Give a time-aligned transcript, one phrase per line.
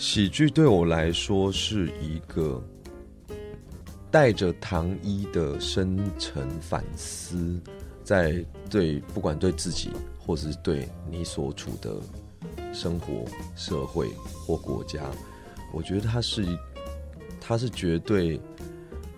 [0.00, 2.58] 喜剧对我来说是一个
[4.10, 7.60] 带着糖衣的深沉反思，
[8.02, 11.94] 在对不管对自己，或是对你所处的
[12.72, 14.08] 生活、社会
[14.46, 15.02] 或国家，
[15.70, 16.46] 我觉得它是，
[17.38, 18.40] 它是绝对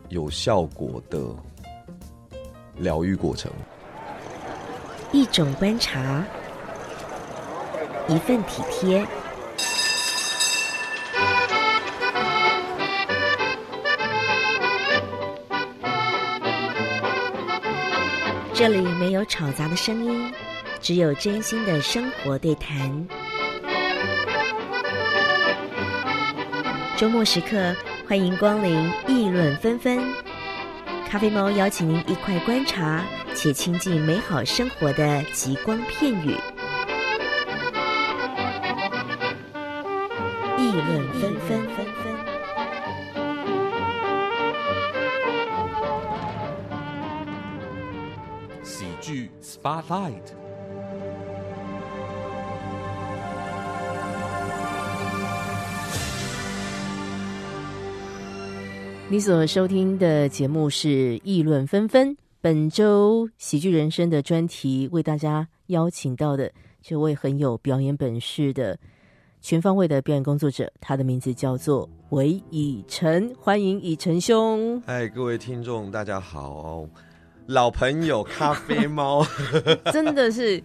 [0.09, 1.25] 有效果的
[2.79, 3.53] 疗愈过程。
[5.13, 6.27] 一种观察，
[8.09, 9.07] 一份体贴。
[18.63, 20.33] 这里没有吵杂的声音，
[20.81, 23.09] 只有真心的生活对谈。
[26.97, 27.75] 周末时刻，
[28.07, 29.99] 欢迎光临议论纷纷。
[31.11, 33.05] 咖啡猫邀请您一块观察
[33.35, 36.37] 且亲近美好生活的极光片语。
[40.57, 42.02] 议论纷纷。
[49.63, 50.19] Spotlight。
[59.09, 60.89] 你所收听的节目是
[61.23, 62.09] 《议论纷纷》，
[62.41, 68.77] 本周喜剧人生的专题为大家邀请到的这位很有表演本事的
[69.41, 74.83] 全方位的表演工作者，他的名字叫做韦以诚，欢迎以诚兄。
[74.85, 76.85] 嗨，各位听众，大家好。
[77.47, 79.27] 老朋友咖啡猫，
[79.93, 80.63] 真的是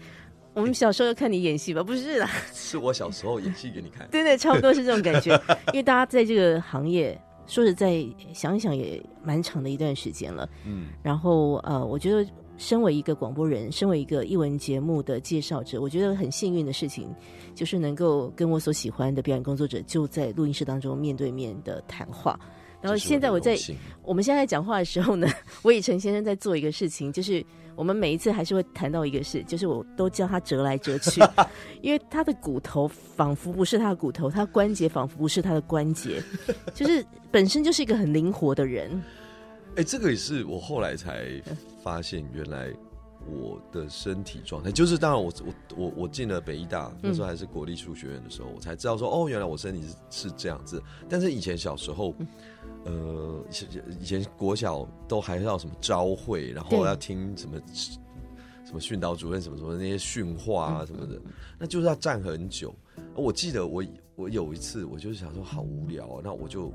[0.54, 1.84] 我们小时候看你演戏吧？
[1.84, 4.08] 不是啦，是我小时候演戏给你看。
[4.12, 5.34] 对对，差不多是这种感觉。
[5.74, 10.48] 因为大家在这个行业，说实在，想一想也蛮长的一段时间了。
[10.66, 12.26] 嗯，然后呃，我觉得
[12.58, 17.14] 身为一个广播人，身为一个译文节目的介绍者，我觉得很幸运的事情，
[17.54, 22.40] 就是能够跟我所喜欢的表演工作者就在录音室当中面对面的谈话。
[22.82, 23.58] 然后现在我在
[24.04, 25.28] 我们现在讲话的时候呢，
[25.64, 27.44] 我以诚先生在做一个事情，就是
[27.76, 31.20] 我们每一次还是会谈到一个事，就是我都叫他折来折去，
[31.82, 36.22] 因为他的骨头仿佛不是他的骨头，他关节仿佛不是他的关节，
[36.74, 39.02] 就是本身就是一个很灵活的人。
[39.76, 41.30] 哎，这个也是我后来才
[41.84, 42.72] 发现，原来
[43.28, 50.82] 我的身体状态，就是当然我我我我进了北医大那时候还是国立数学院的时候，我才知道说哦，原来我身体是是这样子。
[51.10, 52.14] 但是以前小时候。
[52.88, 57.60] 呃，以前以前国小都还要什么朝会，然后要听什么
[58.66, 61.20] 什么训导主任什么什么那些训话啊什么的，
[61.60, 62.74] 那就是要站很久。
[63.14, 63.84] 我记得我
[64.16, 66.72] 我有一次，我就是想说好无聊，那我就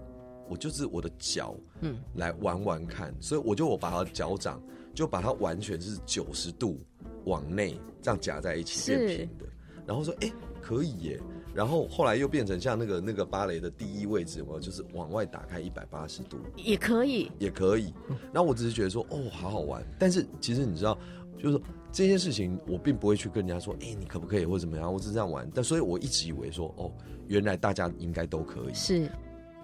[0.49, 4.62] 我就是我的脚嗯来玩玩看，所以我就我把它脚掌
[4.95, 6.78] 就把它完全是九十度
[7.25, 9.47] 往内这样夹在一起变平的，
[9.87, 10.31] 然后说哎
[10.61, 11.21] 可以耶。
[11.55, 17.93] 然后后来又变成像那个那个芭蕾的第一位置，我就是往外打开一百八十度，也可以，也可以。
[18.33, 19.85] 那我只是觉得说，哦，好好玩。
[19.99, 20.97] 但是其实你知道，
[21.37, 24.91] 就是说这件事情，我并不会去跟人家说，哎，你可不可以或者怎么样？
[24.91, 25.47] 我是这样玩。
[25.55, 26.91] 但所以我一直以为说，哦，
[27.29, 28.75] 原来大家应该都可以。
[28.75, 29.11] 是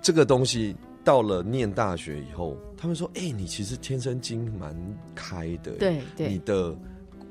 [0.02, 4.76] 这个东西到了念大学以后，他们说，哎，你其实天生筋蛮
[5.14, 6.76] 开的，对对，你的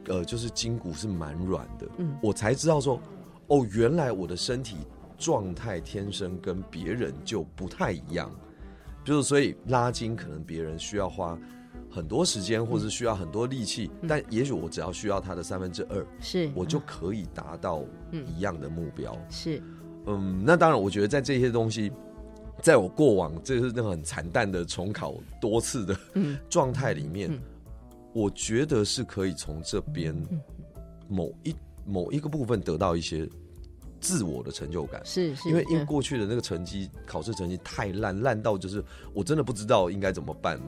[0.08, 1.88] 呃就是筋骨是蛮软的。
[1.98, 3.00] 嗯，我才知道说。
[3.48, 4.78] 哦，原来我的身体
[5.18, 8.30] 状态天生跟别人就不太一样，
[9.04, 11.38] 就是所以拉筋可能别人需要花
[11.90, 19.18] 很多时间，或是需要很多力气，但也许我只要需要它的三分之二，是我就可以达到一样的目标。
[19.30, 19.62] 是，
[20.06, 21.92] 嗯，那当然，我觉得在这些东西，
[22.62, 25.98] 在我过往这是那个很惨淡的重考多次的
[26.50, 27.32] 状态里面，
[28.14, 30.14] 我觉得是可以从这边
[31.08, 31.56] 某一。
[31.88, 33.28] 某一个部分得到一些
[34.00, 38.84] 自我的成就感，是因为因为过去的那个成绩考试成绩太烂，烂到就是
[39.14, 40.62] 我真的不知道应该怎么办。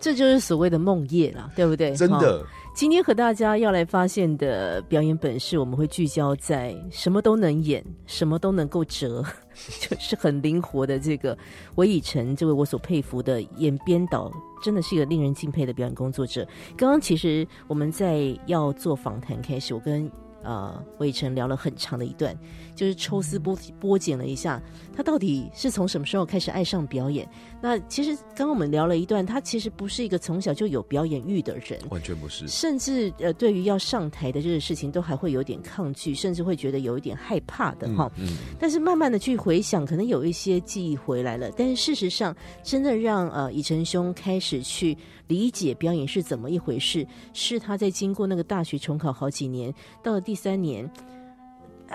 [0.00, 1.94] 这就是所谓的梦夜啦，对不对？
[1.94, 2.44] 真的。
[2.72, 9.22] 今天和大家要来发现的表演本事，我们会聚焦在什么都能演， 什么都能够折，
[9.80, 11.36] 就是很灵活的这个
[11.74, 14.32] 韦以诚，这位我所佩服的演编导，
[14.62, 16.46] 真的是一个令人敬佩的表演工作者。
[16.76, 20.10] 刚刚其实我们在要做访谈开始，我跟。
[20.42, 22.36] 呃，魏晨聊了很长的一段，
[22.74, 24.60] 就是抽丝剥剥茧了一下，
[24.96, 27.28] 他到底是从什么时候开始爱上表演？
[27.60, 38.10] 那其实刚刚我们聊了一段，他其实不是一个从小就有表演欲的人，完全不是，甚至呃，对于要上台的这个事情，都还会有点抗拒，甚至会觉得有一点害怕的哈。
[38.18, 38.36] 嗯。
[38.58, 41.50] 但是慢慢的去回想，可能有一些记忆回来了。
[41.56, 44.96] 但是事实上，真的让呃以晨兄开始去。
[45.30, 49.72] 理解表演是怎么一回事，是他在经过那个大学重考好几年，
[50.02, 50.90] 到了第三年，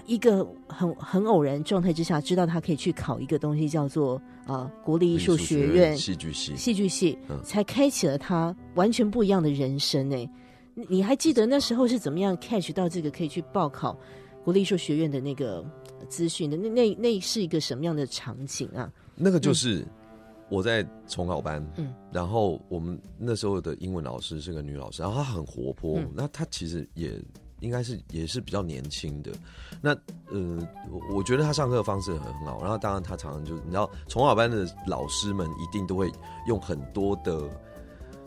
[0.06, 10.30] 一个很很偶然状态之下，知道他可以去考一个东西，叫做啊国立艺术学院戏剧系，戏剧系，才开启了他完全不一样的人生呢。
[10.90, 13.98] 你还记得那时候是怎么样 catch 到这个可以去报考
[14.44, 15.64] 国立艺术学院的那个
[16.08, 16.56] 资讯的？
[16.56, 18.90] 那那那是一个什么样的场景啊？
[19.16, 19.86] 那个就是
[20.50, 27.21] 我在重考班，嗯，然后我们那时候的英文老师是个女老师，然后她很活泼，那她其实也
[27.59, 29.31] 应该是也是比较年轻的。
[29.81, 29.92] 那
[30.31, 36.12] 呃，我我觉得她上课的方式很很好，然后当然她常常就你知道重考班的老师们一定都会
[36.48, 37.50] 用很多的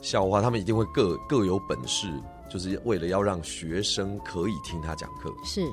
[0.00, 2.12] 笑话，他们一定会各各有本事。
[2.50, 5.71] 就是为了要让学生可以听他讲课，是。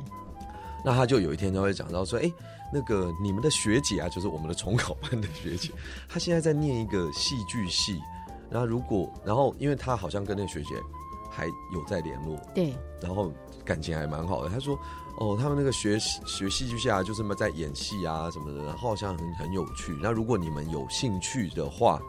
[0.84, 2.30] 那他就有一天就会讲到说：“哎，
[2.72, 5.72] 那个你们的学姐啊，就是我们的重考班的学姐，
[6.10, 8.00] 她现在在念一个戏剧系。
[8.50, 10.76] 然后如果，然后因为她好像跟那个学姐
[11.32, 13.32] 还有在联络，对，然后
[13.64, 14.50] 感情还蛮好的。
[14.50, 14.78] 她说：
[15.18, 19.98] 哦，他们那个学学戏剧系啊，就是么在演戏啊什么的，然后好像很很有趣。
[20.02, 22.02] 那如果你们有兴趣的话，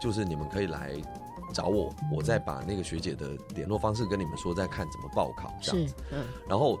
[0.00, 1.00] 就是你们可以来。”
[1.54, 5.94] 找我，我再把那个学姐的联络方式跟你们说，再看怎么报考这样子。
[6.10, 6.26] 嗯。
[6.46, 6.78] 然后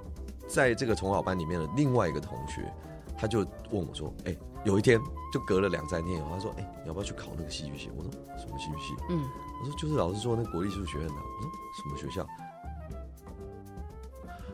[0.48, 2.70] 在这个重考班里面的另外一个同学，
[3.16, 3.38] 他就
[3.70, 5.00] 问我说：“哎，有一天
[5.32, 9.24] 就隔了两三天，他说：‘哎，你要不要去考那个戏剧系？’我说：‘什么戏剧系？’嗯，
[9.60, 12.26] 我说：‘就是老师说那国立艺术学院的。’我说：‘什么学校？’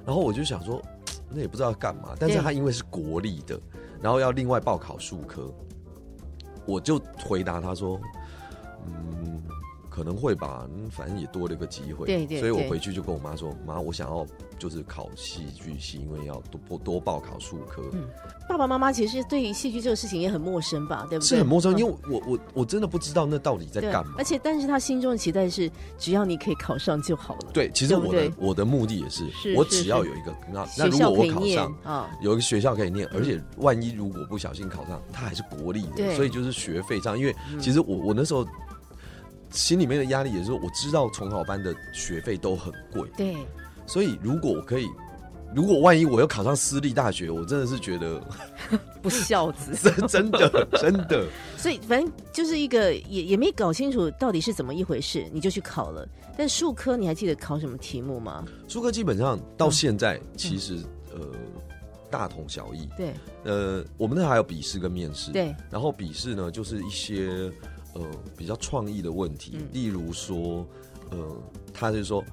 [0.05, 0.81] 然后我就想说，
[1.31, 2.15] 那也不知道干嘛。
[2.19, 3.61] 但是他因为是国立的，
[4.01, 5.53] 然后要另外报考数科，
[6.67, 7.99] 我就回答他说
[8.87, 9.43] ：‘嗯。’
[9.95, 14.27] 可能会吧，反正也多了一个机会，对对，所以我回去就跟我妈说：“妈，我想要
[14.59, 18.09] 就是考戏剧系，因为要多多报考数科。”嗯，
[18.49, 21.07] 爸爸妈妈其实对于戏剧这个事情也很陌生吧？
[21.11, 21.29] 对不对？
[21.29, 24.15] 是很陌生，因为我我我真的不知道那到底在干嘛。
[24.17, 27.51] 而且，但是他心中的期待是，只要你可以考上就好了。
[27.53, 37.19] 对，其实我的我的目的也是，我只要有一个那那如果我考上啊，有一个学校可以念，而且万一如果不小心考上，他还是国立的，所以就是学费上。
[37.19, 38.47] 因为其实我我那时候。
[39.53, 43.37] 心里面的压力也是，我知道重考班的学费都很贵，对，
[43.87, 44.89] 所以如果我可以，
[45.55, 48.21] 如果万一我要考上私立大学，我真的是觉得
[49.03, 51.27] 不孝子， 真真的真的。
[51.59, 56.09] 所以反正就是一个也也没搞清楚到底是怎么一回事，你就去考了。
[56.37, 58.45] 但数科你还记得考什么题目吗？
[58.67, 60.79] 数科基本上到现在其实
[61.15, 61.21] 呃
[62.11, 63.13] 大同小异，对，
[63.45, 67.53] 呃，我们那还有笔试跟面试，对，然后笔试呢就是一些。
[67.95, 68.03] 呃，
[68.37, 70.67] 比较创意的问题，例如说，
[71.11, 71.37] 呃，
[71.73, 72.25] 他就说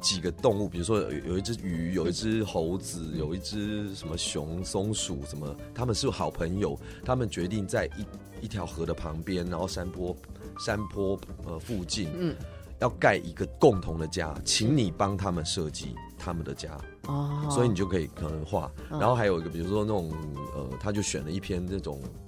[0.00, 10.14] 几个动物，比如说有有一只鱼，有一只猴子，有一只什么熊、松鼠，什么，他们是好朋友，他们决定在一一条河的旁边，然后山坡
[10.58, 12.36] 山坡呃附近，嗯，
[12.78, 20.12] 要盖一个共同的家，请你帮他们设计他们的家哦，所以你就可以可能画，然后还有一个，比如说那种
[20.54, 22.02] 呃，他就选了一篇这种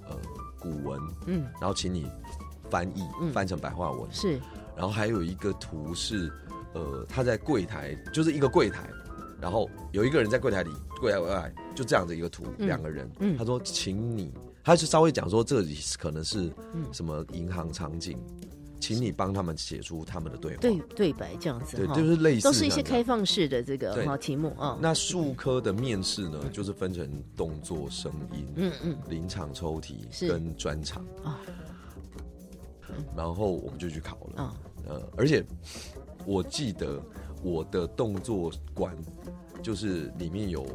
[0.61, 2.05] 古文，嗯，然后请你
[2.69, 3.03] 翻译，
[3.33, 4.07] 翻成白话文。
[4.13, 4.39] 是，
[4.75, 6.31] 然后还有一个图是，
[6.73, 8.89] 呃，他在柜台，就是一个柜台，
[9.41, 10.69] 然后有一个人在柜台里，
[10.99, 14.31] 柜台外就这样的一个图，两个人，嗯，他说，请你，
[14.63, 16.51] 他就稍微讲说这里可能是
[16.91, 18.17] 什么银行场景。
[18.81, 24.77] 请你帮他们写出他们的对话，对对白这样子，对，就是类似，都是一些开放式的这个好题目啊。
[24.81, 31.05] 那数科的面试呢，就是分成动作、声音，嗯嗯，临场抽题跟专场。
[31.23, 31.39] 啊。
[33.15, 34.41] 然后我们就去考了。
[34.43, 34.55] 啊，
[34.89, 35.45] 呃，而且
[36.25, 37.01] 我记得
[37.43, 38.97] 我的动作馆
[39.61, 40.65] 就是里面有。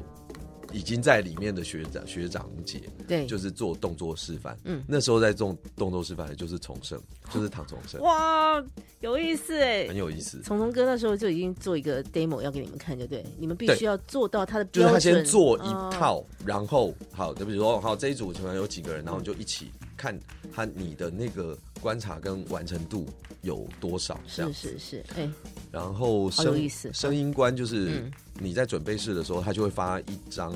[0.72, 4.56] 已经在里面的学长学长姐，对，就是做动作示范。
[4.64, 7.00] 嗯，那时候在做动作示范的就是重生，
[7.32, 8.00] 就是唐重生。
[8.00, 8.62] 哇，
[9.00, 10.42] 有意思哎，很有意思。
[10.42, 20.18] 虫虫哥那时候就已经做一个 demo 要给你们看，就对，你们必须要做到他的就是他先做一套，然后好，就比如说好这一组可能有几个人，然后就一起看
[20.52, 23.06] 他你的那个观察跟完成度
[23.42, 25.28] 有多少，是是是，哎，
[25.70, 28.10] 然后声声音观就是。
[28.38, 30.54] 你在准备室的时候，他就会发一张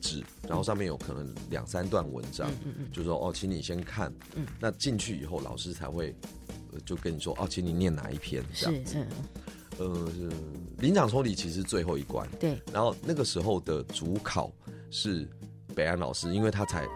[0.00, 2.50] 纸，然后上面有可能两三段文章，
[2.92, 4.12] 就说哦，请你先看。
[4.58, 6.14] 那进去以后，老师才会
[6.84, 9.06] 就跟你说哦，请你念哪一篇这样子。
[9.78, 10.08] 呃，
[10.78, 12.26] 临场抽离其实最后一关。
[12.40, 12.58] 对。
[12.72, 14.50] 然后那个时候的主考
[14.90, 15.28] 是
[15.74, 16.86] 北安老师，因为他才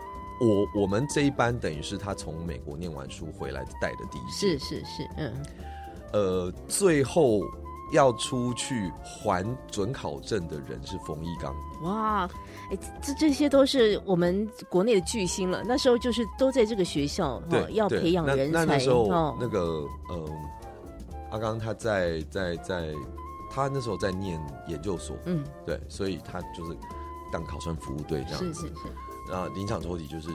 [0.40, 5.34] 我我们这一班等于是他从美国念完书回来带的第一是是是，嗯。
[6.14, 7.42] 呃，最后。
[7.92, 11.54] 要出去还准考证的人是冯一刚。
[11.82, 12.28] 哇，
[12.70, 15.62] 哎，这这些都是我们国内的巨星了。
[15.64, 18.64] 那时候就是都在这个学校，对，要培养人才。
[18.64, 20.28] 那那时候那个，嗯，
[21.30, 22.94] 阿刚他在在在
[23.50, 26.76] 他那时候在念研究所，嗯，对，所以他就是
[27.32, 28.54] 当考生服务队这样子。
[28.54, 28.88] 是是是，
[29.28, 30.28] 那临场抽题就是，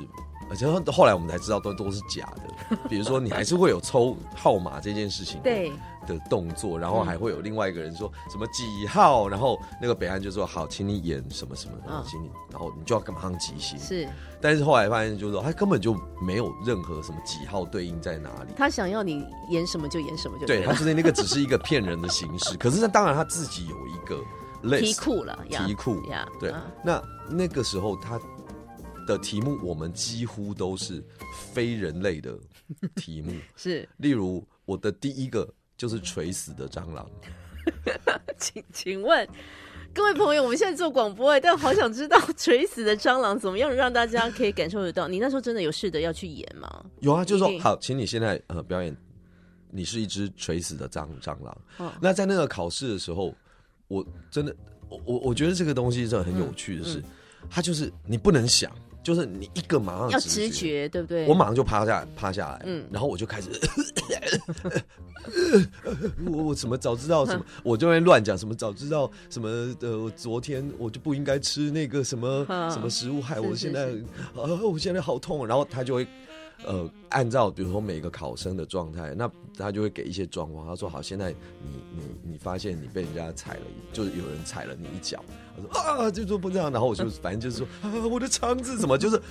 [0.49, 2.77] 而且后来我们才知道都都是假的。
[2.89, 5.71] 比如说你还是会有抽号码这件事情，对。
[6.05, 13.75] 的动作，然后还会有另外一个人说什么几号，然后那个北岸就说好，请你演什么什么，请你，然后你就要马上即兴。
[13.79, 14.07] 是，
[14.39, 18.53] 但是后来发现，就是说他根本就没有任何什么几号对应在哪里。
[18.55, 22.55] 他想要你演什么就演什么就对，他是那个只是一个骗人的形式。
[22.55, 26.53] 可是那当然他自己有一个题库了，题库呀，对。
[26.83, 28.19] 那那个时候他
[29.05, 31.03] 的题目，我们几乎都是
[31.53, 32.37] 非人类的
[32.95, 35.47] 题目，是，例如我的第一个。
[35.77, 37.05] 就是垂死的蟑螂，
[38.39, 39.27] 请请问
[39.93, 45.05] 各位朋友，我们现在做广播哎，但好想知道垂死的蟑螂怎么样让大家可以感受得到。
[45.05, 46.85] 你那时候真的有试着要去演吗？
[47.01, 48.95] 有啊，就是说好，请你现在呃表演，
[49.69, 51.93] 你是一只垂死的蟑蟑螂。
[51.99, 53.35] 那在那个考试的时候，
[53.89, 54.55] 我真的，
[54.87, 57.03] 我我我觉得这个东西真的很有趣的是，
[57.49, 58.71] 它就是你不能想。
[59.05, 61.27] 就是你一个马上要直觉，对不对？
[61.27, 63.49] 我马上就趴下趴下来，嗯，然后我就开始，
[66.25, 69.47] 我我怎么早知道什么，我就会乱讲什么早知道什么
[69.79, 73.91] 的，昨天我就不应该吃那个什么什么食物，害我现在
[74.35, 76.07] 啊，我现在好痛，然后他就会。
[76.63, 80.65] 呃，按照比如说每个考生的状态，那他就会给一些状况。
[80.65, 83.61] 他说：“好，现在你你你发现你被人家踩了，
[83.93, 85.23] 就是有人踩了你一脚。”
[85.55, 85.69] 他说
[86.05, 89.21] ：“啊，就说不这样。”然后我就反正就是说：“啊，我的肠子怎么？”就是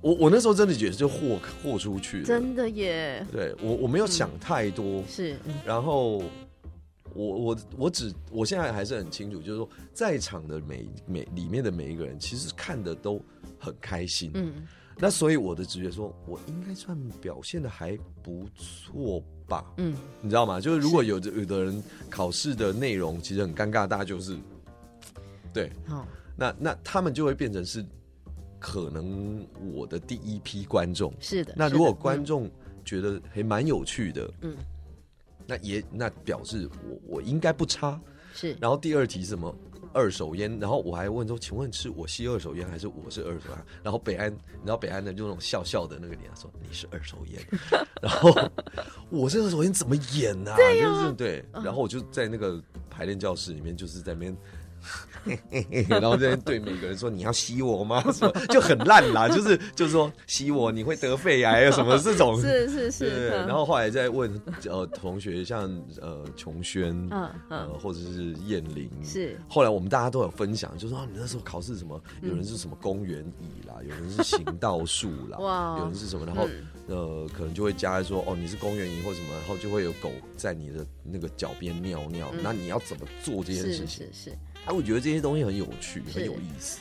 [0.00, 3.26] 我我那时候真的觉得就豁豁出去，真的耶。
[3.32, 5.36] 对我我没有想太多，是。
[5.66, 6.18] 然后
[7.12, 13.20] 我我我只我现在还是很清楚，就是说在场的每每里面的每一个人，其实看的都
[13.58, 14.30] 很开心。
[14.34, 14.52] 嗯。
[14.96, 19.64] 那所以我的直觉说，我应该算表现的还不错吧？
[19.78, 20.60] 嗯，你知道吗？
[20.60, 24.36] 就是如果有的有的人考试的内容其实很尴尬，大家就是，
[25.52, 27.84] 对，好，那那他们就会变成是
[28.58, 31.12] 可能我的第一批观众。
[31.20, 32.50] 是的，那如果观众
[32.84, 34.56] 觉得还蛮有趣的，嗯，
[35.46, 38.00] 那也那表示我我应该不差。
[38.32, 39.54] 是，然后第二题什么？
[39.94, 47.40] 二手烟，然后我还问说：“请问是我吸二手烟，还是我是二手烟？”然后北安，你知道北安的就那种笑笑的那个脸，说：“你是二手烟。”
[48.02, 48.34] 然后
[49.08, 50.54] 我这二手烟怎么演呢？
[50.58, 54.36] 就是对，然后我就在那个排练教室里面，就是在那边。
[55.88, 62.40] 然后在对每个人说：“你要吸我吗？” 什么就很烂啦， 就是就是说吸我你会得肺癌啊什么这种。
[62.40, 63.28] 是是是。
[63.28, 64.30] 然后后来再问
[64.68, 65.62] 呃同学，像
[66.00, 69.38] 呃琼轩，嗯呃或者是燕玲，是。
[69.48, 71.98] 后来我们大家都有分享，就说你那时候考试什么？
[72.22, 76.26] 有人是什么公园椅啦，有人是行道树啦，哇，有人是什么？
[76.26, 76.46] 然后
[76.86, 84.06] 呃可能就会加说哦你是公园椅或什么，然后就会有狗在你的那个脚边尿尿，那你要怎么做这件事情？
[84.12, 84.38] 是是。
[84.64, 86.78] 啊，我觉得这些东西很有趣，很有意思。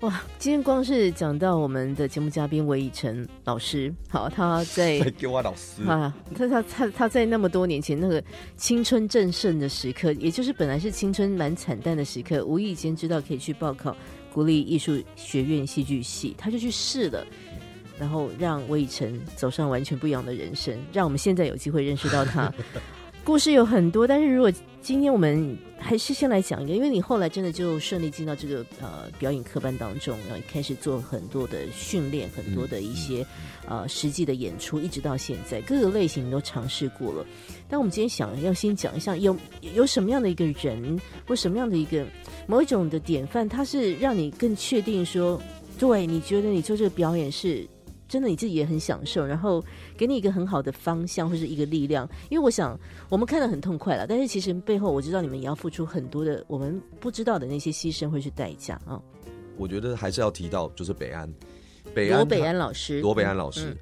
[0.00, 8.22] 哇，今天光是讲到我们的节目嘉宾韦以晨老师，好，他 在给我老师啊，他他他他在那么多年前那个
[8.56, 13.96] 青春正盛的时刻，也就是本来是青春蛮惨淡的时刻，无意间知道可以去报考
[14.32, 17.26] 国立艺术学院戏剧系，他就去试了，
[17.98, 22.52] 然后让韦以晨走上完全不一样的人生，让我们现在有机会认识到他。
[23.26, 33.26] 故事有很多，但是如果今天我们还是先来讲一个，因为你后来真的就顺利进到这个呃表演课班当中，然后开始做很多的训练，很多的一些
[33.68, 37.26] 呃实际的演出，一直到现在各个类型都尝试过了。
[37.68, 39.36] 但我们今天想要先讲一下，有
[39.74, 42.06] 有什么样的一个人，或什么样的一个
[42.46, 45.42] 某一种的典范，它是让你更确定说，
[45.80, 47.66] 对你觉得你做这个表演是。
[48.08, 49.64] 真的你自己也很享受，然后
[49.96, 52.08] 给你一个很好的方向或者一个力量。
[52.30, 59.00] 因为我想，我们看得很痛快了，但是其实背后我知道你们也要付出很多的我们不知道的那些牺牲或是代价啊。
[59.56, 61.32] 我觉得还是要提到，就是北安，
[61.94, 63.76] 北安罗北安老师，罗北安老师，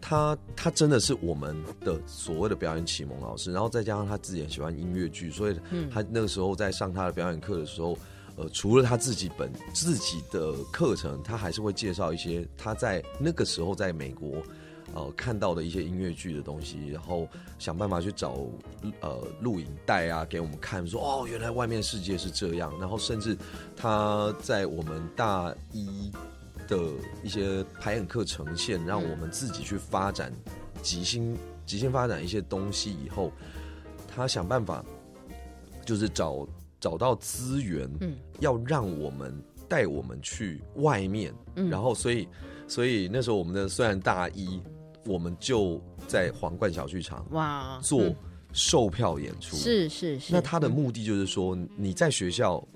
[0.00, 5.56] 他他真的是我们的所谓的表演启蒙老师，然后再加上他自己很喜欢音乐剧，所以
[5.90, 7.96] 他那个时候在上他的表演课的时候。
[8.38, 14.40] 呃，除了他自己本自己的课程，他还是会介绍一些他在那个时候在美国，
[14.94, 17.26] 呃，看到的一些音乐剧的东西，然后
[17.58, 18.46] 想办法去找
[19.00, 22.72] 呃录影带啊给我们看，说哦，原来外面世界是这样。
[22.78, 23.36] 然后甚至
[23.76, 26.12] 他在我们大一
[26.68, 26.78] 的
[27.24, 30.32] 一些排演课呈现，让我们自己去发展
[30.80, 33.32] 即兴即兴发展一些东西以后，
[34.06, 34.84] 他想办法
[35.84, 36.46] 就是找。
[36.80, 39.34] 找到资源，嗯，要让我们
[39.68, 42.28] 带我们去外面，嗯，然后所以，
[42.66, 44.60] 所以那时候我们的虽然大一，
[45.04, 48.14] 我们就在皇冠小剧场哇做
[48.52, 49.56] 售票演出。
[49.56, 50.32] 是是是。
[50.32, 52.66] 那他的目的就是说，你在学校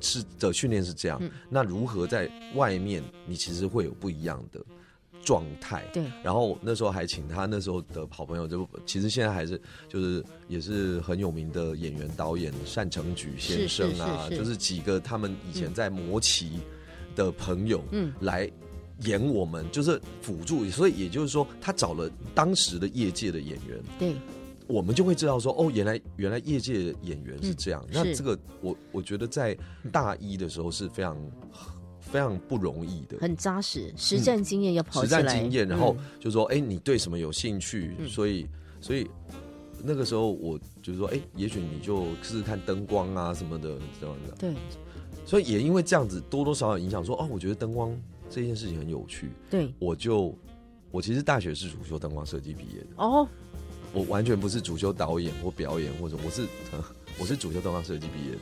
[0.00, 4.60] 是的训练是这样，那如何在外面，你其实会有不一样的
[5.26, 5.84] 状态。
[5.92, 6.02] 对。
[6.22, 16.60] 然后那时候还请他那时候的好朋友，就其实现在还是就是也是很有名的演员导演单成举先生啊，就是几个他们以前在魔奇
[17.14, 18.50] 的朋友，嗯，来。
[19.00, 24.14] 演我们就是辅助，所以也就是说，他找了当时的业界的演员，对，
[24.66, 27.86] 我们就会知道说，哦，原来原来业界演员是这样。
[27.92, 29.54] 那这个我我觉得在
[29.92, 31.14] 大一的时候是非常
[32.10, 37.94] 非常不容易的，很扎实，实战经验要跑实战经验，然后就说，哎，你对什么有兴趣？
[38.08, 38.46] 所以
[38.80, 39.08] 所以
[39.82, 44.34] 那个时候我就是说，哎，也许你就试试看灯光啊什么的这样子。
[44.38, 44.54] 对，
[45.24, 47.94] 所以也因为这样子多多少少影响，说，哦，我觉得灯光。
[48.28, 50.36] 这件事情很有趣，对，我就
[50.90, 53.26] 我其实大学是主修灯光设计毕业的哦，
[53.92, 56.44] 我完全不是主修导演或表演或者我是
[57.20, 58.40] 我是主修灯光设计毕业的。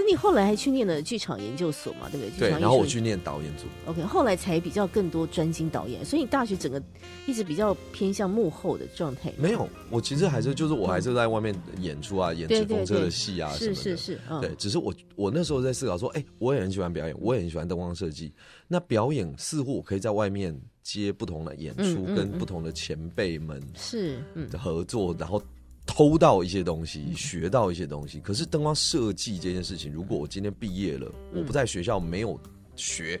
[0.00, 2.08] 那你后来还去念了剧场研究所嘛？
[2.08, 2.50] 对不对？
[2.50, 3.64] 对，然后我去念导演组。
[3.86, 6.80] OK，后来才比较更多专精导演，所以你大学整个
[7.26, 9.32] 一直比较偏向幕后的状态。
[9.36, 13.74] 没有，我其实还是就是我还是在外面演出啊，演纸风车的戏啊什么的。
[13.74, 18.32] 是是是，对，只是我我那时候在思考说，哎，我也很喜欢表演，我也很喜欢灯光设计。
[18.68, 24.20] 那表演似乎我可以在外面接不同的演出，跟不同的前辈们是
[24.56, 25.42] 合作，然后。
[25.90, 28.20] 偷到一些东西，学到一些东西。
[28.20, 32.38] 可是灯光设计这件事情，如果我今天毕业了，我不在学校没有
[32.76, 33.20] 学，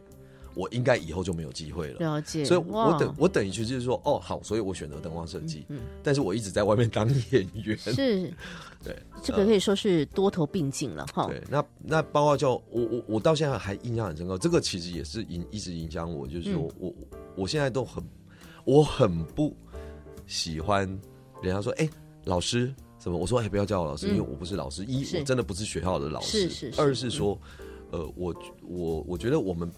[0.54, 1.98] 我应该以后就没有机会了。
[1.98, 2.44] 了解。
[2.44, 5.64] 所以我等我等于就是说，哦，好，所以我选择灯光设计。
[5.70, 5.80] 嗯。
[6.02, 7.76] 但是我一直在外面当演员。
[7.78, 8.30] 是。
[8.84, 8.94] 对。
[9.22, 11.26] 这个可以说是多头并进了哈。
[11.26, 11.42] 对。
[11.48, 16.94] 那那包括就我我我到现在还印象很深刻，这个其实也是影一直影响我，就是说我
[17.34, 18.04] 我现在都很
[18.64, 19.56] 我很不
[20.26, 20.86] 喜欢
[21.42, 21.88] 人家说，哎。
[22.28, 23.16] 老师什么？
[23.16, 24.84] 我说哎，不要叫我老师，因为我不是老师。
[24.84, 26.50] 一，我真的不是学校的老师。
[26.50, 26.80] 是是。
[26.80, 27.40] 二是说，
[27.90, 29.70] 呃，我我我觉得我们，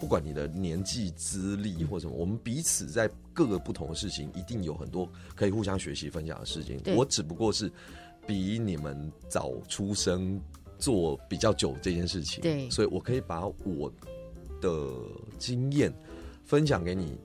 [0.00, 6.80] 不管你的年纪、资历或什么，我们彼此在各个不同的事情，一定有很多可以互相学习、分享的事情。
[6.96, 7.70] 我只不过是
[8.26, 10.40] 比你们早出生，
[10.76, 12.42] 做比较久这件事情。
[12.42, 12.68] 对。
[12.68, 13.92] 所以我可以把我
[14.60, 14.90] 的
[15.38, 15.94] 经验
[16.42, 17.16] 分享给你，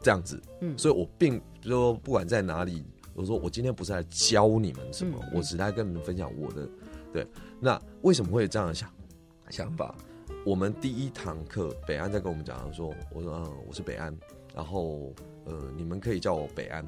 [0.00, 0.40] 这样子。
[0.62, 0.78] 嗯。
[0.78, 2.82] 所以我并说，不管在哪里。
[3.16, 6.68] 我说我今天不是来教你们什么，我只是来跟你们分享我的。
[7.12, 7.26] 对，
[7.58, 8.92] 那为什么会有这样的想
[9.48, 9.94] 想法？
[10.44, 14.14] 我们第一堂课，北安在跟我们讲说，我说嗯，我是北安，
[14.54, 15.14] 然后
[15.46, 16.84] 呃，你们可以叫我北安，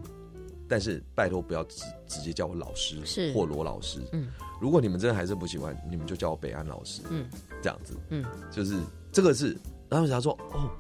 [0.69, 3.01] 但是拜托不要直直接叫我老师
[3.33, 4.03] 或罗老师。
[4.13, 4.29] 嗯，
[4.61, 7.01] 如果你们真的还是不喜欢，你们就叫我北安老师。
[7.11, 7.27] 嗯，
[7.63, 7.97] 这样子。
[8.11, 8.79] 嗯，就是
[9.11, 9.57] 这个是，
[9.89, 10.71] 然后他说哦，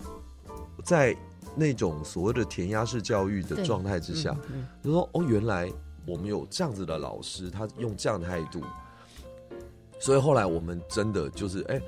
[0.85, 1.17] 在。
[1.59, 4.37] 那种所谓的填鸭式教育的状态之下，
[4.83, 5.71] 就说哦，原来
[6.07, 8.63] 我们有这样子的老师，他用这样的态度，
[9.99, 11.81] 所以后来我们真的就是哎。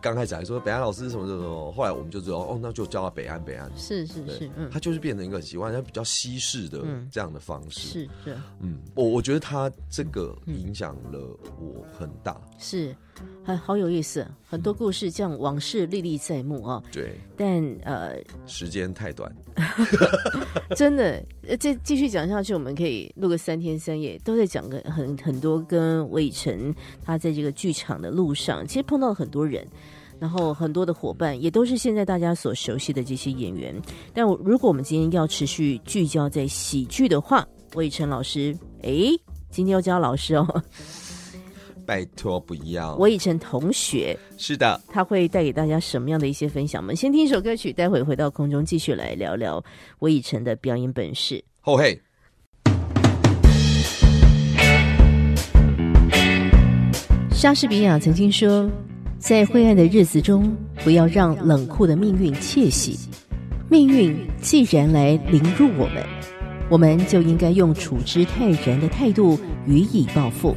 [0.00, 3.70] 刚开始还说北安老师什么什么，后来我们就知道哦，那就叫他北安北安。
[3.76, 7.80] 是是是，嗯，他就是变成一个习惯，他比较西式的这样的方式。
[7.80, 11.20] 是是，嗯，我我觉得他这个影响了
[11.60, 12.36] 我很大。
[12.58, 12.92] 是，
[13.44, 16.82] 还好有意思，很多故事这样往事历历在目啊。
[16.92, 19.34] 对，但呃，时间太短，
[20.76, 21.22] 真的，
[21.58, 29.66] 这继续讲下去，我们可以录个三天三夜，都在讲个很很多跟魏晨他在这个剧场的路上，其实碰到了很多人。
[30.20, 33.74] 然后很多的伙伴也都是现在大家所熟悉的这些演员，
[34.14, 39.10] 但我如果我们今天要持续聚焦在喜剧的话，魏晨老师，哎，
[39.50, 40.62] 今天要教老师哦，
[41.86, 46.82] 拜托不要，我以前同学，是的，他会带给大家什么样的一些分享？
[46.82, 49.62] 我们先听一首歌曲，待会回到空中继续来聊聊
[49.98, 51.42] 我以前的表演本事。
[51.60, 52.00] 后嘿，
[57.30, 58.70] 莎士比亚曾经说。
[59.18, 62.98] 在灰暗的日子中，不要让冷酷的命运窃喜。
[63.70, 66.04] 命运既然来凌辱我们，
[66.68, 70.56] 我们就应该用处之泰然的态度予以报复。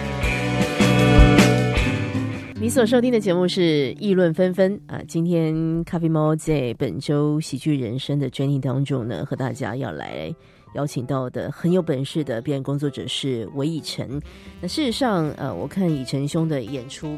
[2.61, 10.31] 你所收听的节目是议论纷纷啊，今天咖啡猫在本周喜剧人生的专题当中呢，和大家要来
[10.75, 14.21] 邀请到的很有本事的表演工作者是韦以晨。
[14.61, 17.17] 那事实上，呃，我看以晨兄的演出。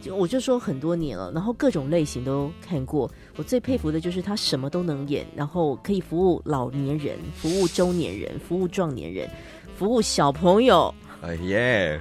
[0.00, 3.10] 就我就说很多年了，然后各种类型都看过。
[3.36, 9.28] 我最佩服的就是他什么都能演，然后可以服务老年人、服务中年人、服务壮年人、
[9.76, 10.94] 服务小朋友。
[11.20, 12.00] 哎耶！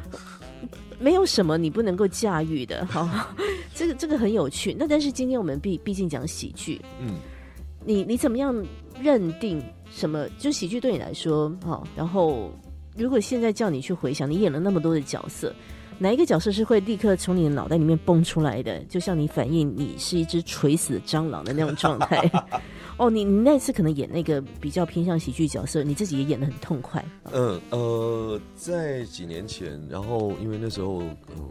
[1.00, 2.86] 没有什么你不能够驾驭的。
[2.90, 3.08] 好，
[3.74, 4.76] 这个这个很有趣。
[4.78, 7.16] 那但是今天我们毕毕竟讲喜剧，嗯，
[7.86, 8.66] 你你怎么样
[9.02, 11.56] 认定什么就喜剧对你来说？
[11.64, 12.52] 好，然后
[12.96, 15.54] 如果现在叫你去回想，你演了那么多的角色。
[16.00, 18.80] 哪一个角色是会立刻从你的脑袋里面蹦出来的？
[18.86, 22.30] 就像你反映你是一只垂死的蟑螂的那种状态。
[22.98, 27.04] 哦，你你那次可能演那个比较偏向喜剧角色，你自己也演的很痛快。
[27.32, 31.02] 嗯呃，在几年前，然后因为那时候，
[31.36, 31.50] 嗯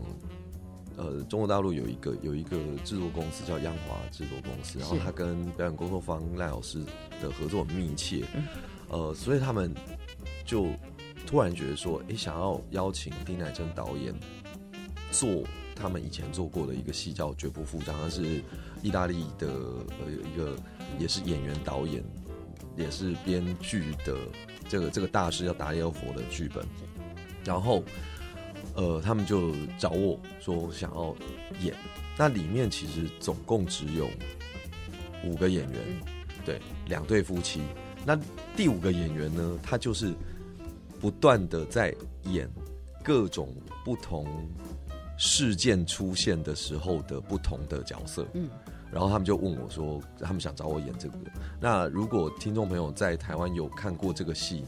[0.96, 6.80] 呃，中国大陆有一个有一个制作公司叫央华制作公司，然后他跟表演工作方赖老师
[7.20, 8.24] 的合作很密切，
[8.88, 9.72] 呃，所以他们
[10.44, 10.68] 就。
[11.26, 14.14] 突然觉得说，哎，想要邀请丁乃真导演
[15.10, 15.42] 做
[15.74, 18.42] 他们以前做过的一个戏，叫《绝不复张》，他是
[18.82, 20.56] 意大利的呃一个
[20.98, 22.02] 也是演员导演，
[22.76, 24.16] 也是编剧的
[24.68, 26.66] 这个这个大师叫达利奥佛的剧本。
[27.44, 27.82] 然后，
[28.74, 31.14] 呃，他们就找我说想要
[31.60, 31.74] 演，
[32.16, 34.08] 那里面其实总共只有
[35.24, 35.80] 五个演员，
[36.44, 37.60] 对，两对夫妻。
[38.04, 38.18] 那
[38.56, 40.12] 第五个演员呢，他就是。
[40.98, 42.50] 不断的在演
[43.04, 44.26] 各种不同
[45.16, 48.48] 事件出现的时候的不同的角色，嗯，
[48.92, 51.14] 然后他们就问我说，他们想找我演这个。
[51.60, 54.64] 那如果听众朋友在台湾有看过这个戏，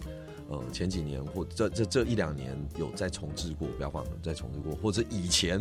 [0.49, 5.61] 呃，前几年或这这这一两年有在重置过，不要忘了再重置过，或者以前，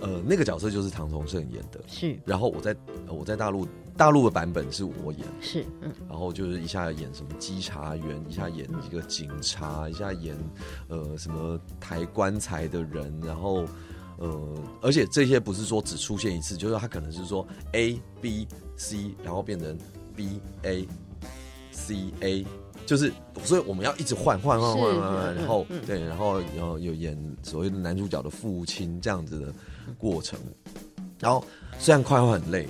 [0.00, 2.18] 呃，那个角色就是唐崇盛演的，是。
[2.24, 2.76] 然后我在
[3.08, 3.66] 我在大陆。
[3.96, 10.36] 大陆的版本是我演，是嗯，然后就是一下演什么稽查员，一下演一个警察，一下演
[10.88, 13.64] 呃什么抬棺材的人，然后
[14.18, 18.46] 呃，而且这些不是说只出现一次，就是他可能是说 A B
[18.76, 19.76] C，然后变成
[20.14, 20.86] B A
[21.70, 22.46] C A，
[22.86, 23.12] 就是
[23.44, 29.52] 所以我们要一直换换换换换，然后对，然后然后有演所谓的男主角的父亲这样子的
[29.98, 30.38] 过程，
[31.18, 31.44] 然后
[31.78, 32.68] 虽然快会很累。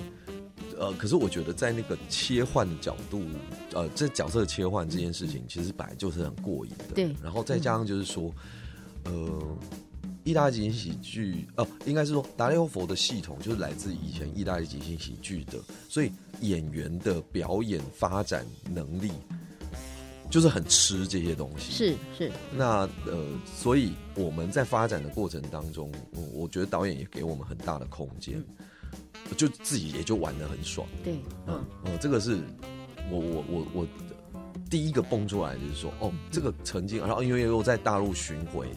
[0.77, 3.21] 呃，可是我觉得在那个切换的角度，
[3.73, 6.93] 呃，这角色切换这件事情，其实本来就是很过瘾的。
[6.93, 7.15] 对。
[7.23, 8.29] 然后再加上就是说，
[9.05, 9.57] 呃，
[10.25, 15.57] 意大利即兴喜剧，呃，应该是说达利欧佛的系统就是来自以前意大利即兴喜剧的，
[15.87, 16.11] 所以
[16.41, 19.11] 演员的表演发展能力
[20.29, 21.71] 就是很吃这些东西。
[21.71, 22.31] 是是。
[22.51, 25.89] 那呃，所以我们在发展的过程当中，
[26.33, 28.43] 我觉得导演也给我们很大的空间。
[29.37, 31.15] 就自己也就玩的很爽，对，
[31.47, 32.37] 嗯，呃，这个是
[33.09, 33.87] 我我我我
[34.69, 38.67] 第一个蹦出来就是说，哦，这个曾经，然后因为又在大陆巡回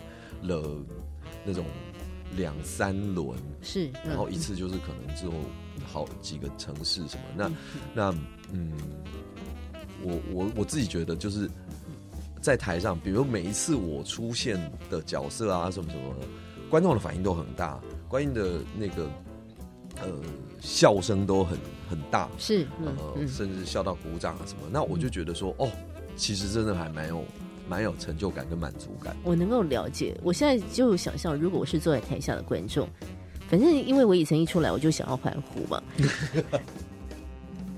[0.42, 0.82] 了
[1.48, 1.64] 那种
[2.36, 5.32] 两三轮，是，然后一次就是可能之后
[5.86, 7.50] 好几个城市什么，那
[7.94, 8.14] 那
[8.52, 8.70] 嗯，
[10.02, 11.50] 我我我自己觉得就是
[12.42, 16.14] 在台上，比如每一次我出现的角色啊什么什么，
[16.68, 19.10] 观众的反应都很大，观众的那个。
[20.00, 20.12] 呃，
[20.60, 21.58] 笑声都很
[21.90, 24.60] 很大，是呃，甚至笑到鼓掌啊什么。
[24.70, 25.68] 那我就觉得说，哦，
[26.14, 27.24] 其实真的还蛮有
[27.68, 29.16] 蛮有成就感跟满足感。
[29.24, 32.88] 我能够了解，我现在就想象，如果我是坐在台下的观众，
[33.48, 35.82] 反正因为我以前一出来我就想要欢呼嘛。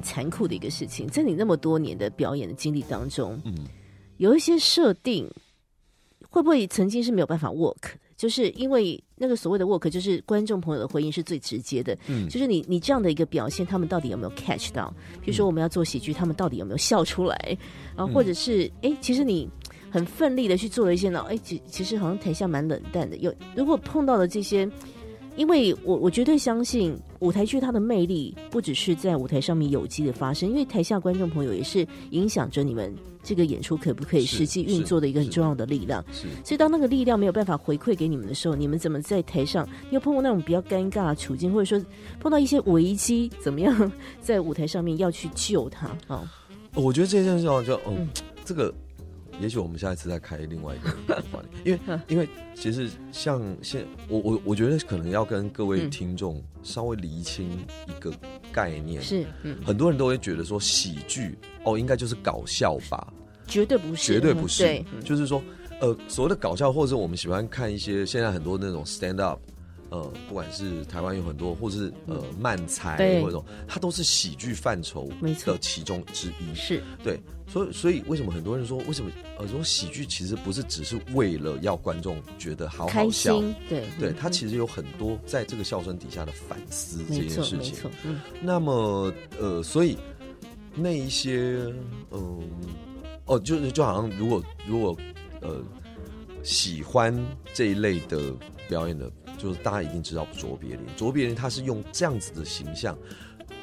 [0.03, 3.55] 残酷的一个事情，在你那么多年的表演的经历当中，嗯，
[4.17, 5.31] 有一些设定，
[6.31, 7.77] 会不会曾经是没有办法 work？
[8.17, 11.97] 就是因为那个所谓的 work，就是观众朋友的回应是最直接的。
[12.07, 14.93] 嗯，就是你你这样的一个表现，他们到底有没有 catch 到？
[15.23, 17.59] 比如说我们要做喜剧，他们到底有没有笑出来？
[17.95, 19.49] 然后或者是哎，其实你
[19.91, 23.17] 很奋力的去做了一些呢，哎，其其实好像台下蛮冷淡的。
[23.19, 24.71] 有如果碰到了这些。
[25.37, 36.05] 因为我我绝对相信舞台剧它的魅力不只是在舞台上面有机的发生，因为台下观众朋友也是影响着你们这个演出可不可以实际运作的一个很重要的力量。
[36.13, 39.67] 是，所以当那个力量没有办法回馈给你们的时候，你们怎么在台上？
[39.89, 41.83] 你有碰过那种比较尴尬的处境，或者说
[42.19, 45.87] 碰到一些危机，怎么样在舞台上面要去救他？
[46.09, 46.29] 啊，
[46.75, 48.07] 我觉得这件事情就嗯，
[48.45, 48.75] 这个。
[49.41, 50.91] 也许我们下一次再开另外一个
[51.33, 57.51] 话题，因为因为其实像现我我我觉得可能要跟各位听众稍微厘清
[57.87, 58.13] 一个
[58.53, 63.13] 概念，是嗯，很多人都会觉得说喜剧哦应该就是搞笑吧，
[63.47, 65.43] 绝对不是，绝对不是，就是说
[65.81, 69.41] 呃所谓的搞笑，或者我们喜欢看一些现在很多那种 stand up
[69.91, 75.11] 呃，不管是台湾有很多，或是呃漫才或者它都是喜剧范畴
[75.45, 76.55] 的其中之一。
[76.55, 76.83] 是。
[77.03, 87.91] 对，所以所以为什么很多人说，为什么呃说喜剧其实不是只是为了要观众觉得好好笑，对对，嗯它其实有很多在这个笑声底下的反思这件事情。
[88.05, 88.21] 嗯。
[88.41, 89.99] 那么呃，所以
[90.75, 91.67] 那一些
[92.13, 92.49] 嗯、
[93.25, 94.97] 哦，就是就好像如果如果
[95.41, 95.61] 呃
[96.45, 97.13] 喜欢
[97.53, 98.33] 这一类的
[98.69, 102.97] 表演的，就是大家一定知道卓别林，卓别林他是用这样子的形象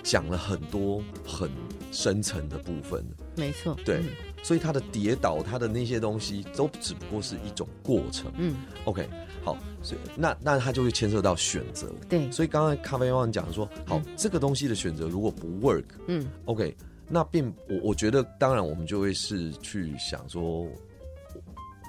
[0.02, 1.50] 讲了很多很
[1.92, 3.06] 深层的部分。
[3.36, 4.08] 没错，对嗯
[4.44, 8.32] 所以他的跌倒，他的那些东西都只不过是一种过程。
[8.38, 9.06] 嗯，OK，
[9.44, 11.92] 好，所以那那他就会牵涉到选择。
[12.08, 16.74] 对，所以刚才咖啡汪讲说，好，这个东西的选择如果不 work，嗯 OK，
[17.10, 20.66] 那并我我觉得，当然我们就会是去想说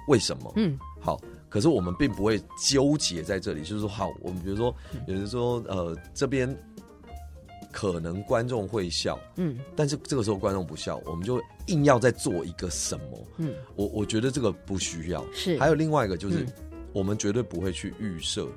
[0.08, 0.52] 为什么？
[0.56, 5.00] 嗯好，可是我们并不会纠结在这里，就是说，好，我们比如说，嗯。
[5.06, 6.54] 有人说，呃，这边
[7.72, 9.58] 可能观众会笑，嗯。
[9.74, 13.26] 但是这个时候观众不笑，我们就硬要再做一个什么？
[13.38, 15.24] 嗯，我我觉得这个不需要。
[15.32, 16.52] 是，还有另外一个就是，嗯。
[16.92, 18.48] 我们绝对不会去预设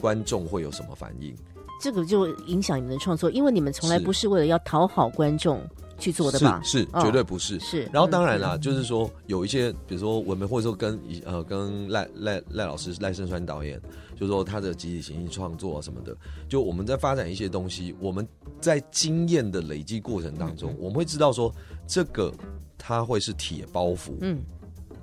[0.00, 1.34] 观众会有什么反应。
[1.80, 5.60] 这个就影响你们的创作，因为你们从来不是为了要讨好观众
[5.98, 6.60] 去做的吧？
[6.62, 7.58] 是绝对不是。
[7.60, 13.80] 是，然后当然嗯啦，就是说有一些，比如说我们，或者说跟以呃跟赖赖赖老师赖声川导演，
[14.14, 16.16] 就是说他的集体行进创作啊什么的，
[16.48, 18.26] 就我们在发展一些东西，我们
[18.60, 21.52] 在经验的累积过程当嗯中，我们会知道说
[21.86, 22.32] 这个
[22.76, 24.12] 它会是铁包袱。
[24.20, 24.40] 嗯，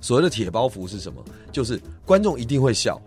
[0.00, 1.22] 所谓的铁包袱是什么？
[1.50, 3.00] 就是观众一定会笑。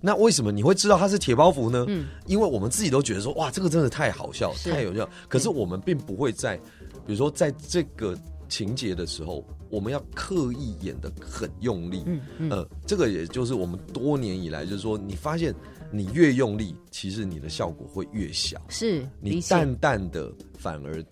[0.00, 1.84] 那为什么你会知道它是铁包袱呢？
[1.88, 5.08] 嗯，因为我们自己都觉得说，哇，这个真的太好笑，是太有效。
[5.28, 6.56] 可是我们并不会在，
[7.06, 8.16] 比如说在这个
[8.48, 12.02] 情节的时候，我们要刻意演的很用力。
[12.06, 15.54] 嗯嗯呃，这个也就是我们多年以来，就是说，你发现
[15.92, 18.60] 你越用力，其实你的效果会越小。
[18.68, 19.06] 是。
[19.20, 21.04] 你淡淡的，反而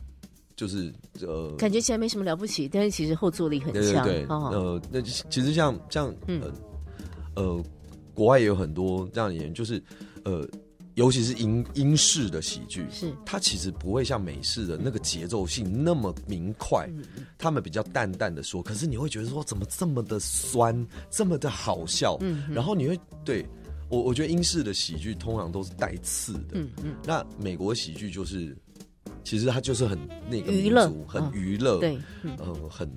[0.56, 3.82] 就是呃，感觉起来没什么了不起，但是其实后坐力很强。
[3.82, 6.52] 对对对，哦，呃，那其其实像像嗯呃
[7.44, 7.64] 呃，
[8.18, 9.80] 国外也有很多这样的演员，就是
[10.24, 10.44] 呃，
[10.94, 13.14] 尤其是英英式的喜剧，是。
[13.24, 17.24] 它其实不会像美式的那个节奏性那么明快，嗯。
[17.38, 23.46] 他们比较淡淡的说，可是你会觉得说怎么这么的酸，这么的好笑，嗯然后你会对
[23.88, 28.56] 我我觉得英式的喜剧通常都是带刺的，嗯嗯，那美国喜剧就是。
[29.24, 29.98] 其实它就是很
[30.30, 31.32] 那个民娱乐族很嗯。
[31.34, 32.34] 娱乐，对，嗯。
[32.38, 32.90] 呃，很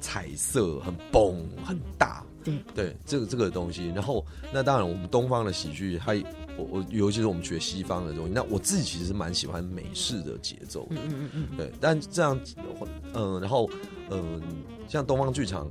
[0.00, 2.25] 彩色，很蹦，很大，
[2.74, 3.88] 对对，这个这个东西。
[3.88, 6.14] 然后，那当然，我们东方的喜剧，它
[6.56, 11.70] 我我尤其是我们学西方的东西，那我自己其实蛮喜欢美式的节奏的，嗯嗯嗯对。
[11.80, 12.38] 但这样，
[13.14, 13.68] 嗯、然后，
[14.10, 14.40] 嗯、
[14.88, 15.70] 像东方剧场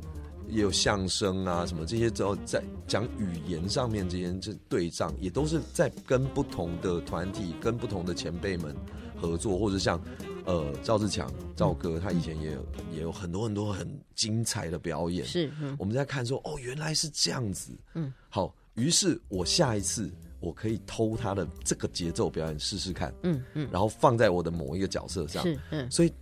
[0.49, 8.75] 也有相声啊什么这些，之后在讲语言上面这些这对仗，也都是在跟不同的团体、跟不同的前辈们
[9.19, 9.99] 合作，或者像
[10.45, 15.25] 呃赵志强赵哥，他以前也有也有很多很多很精彩的表演。
[15.25, 15.27] 嗯，。
[15.27, 15.75] 是，嗯。
[15.79, 25.89] 我们在看说，哦，原来是这样子，嗯，好，于是我下一次我可以偷他的这个节奏表演试试看，嗯嗯，然后放在我的某一个角色上，是，嗯。
[25.89, 26.13] 所以，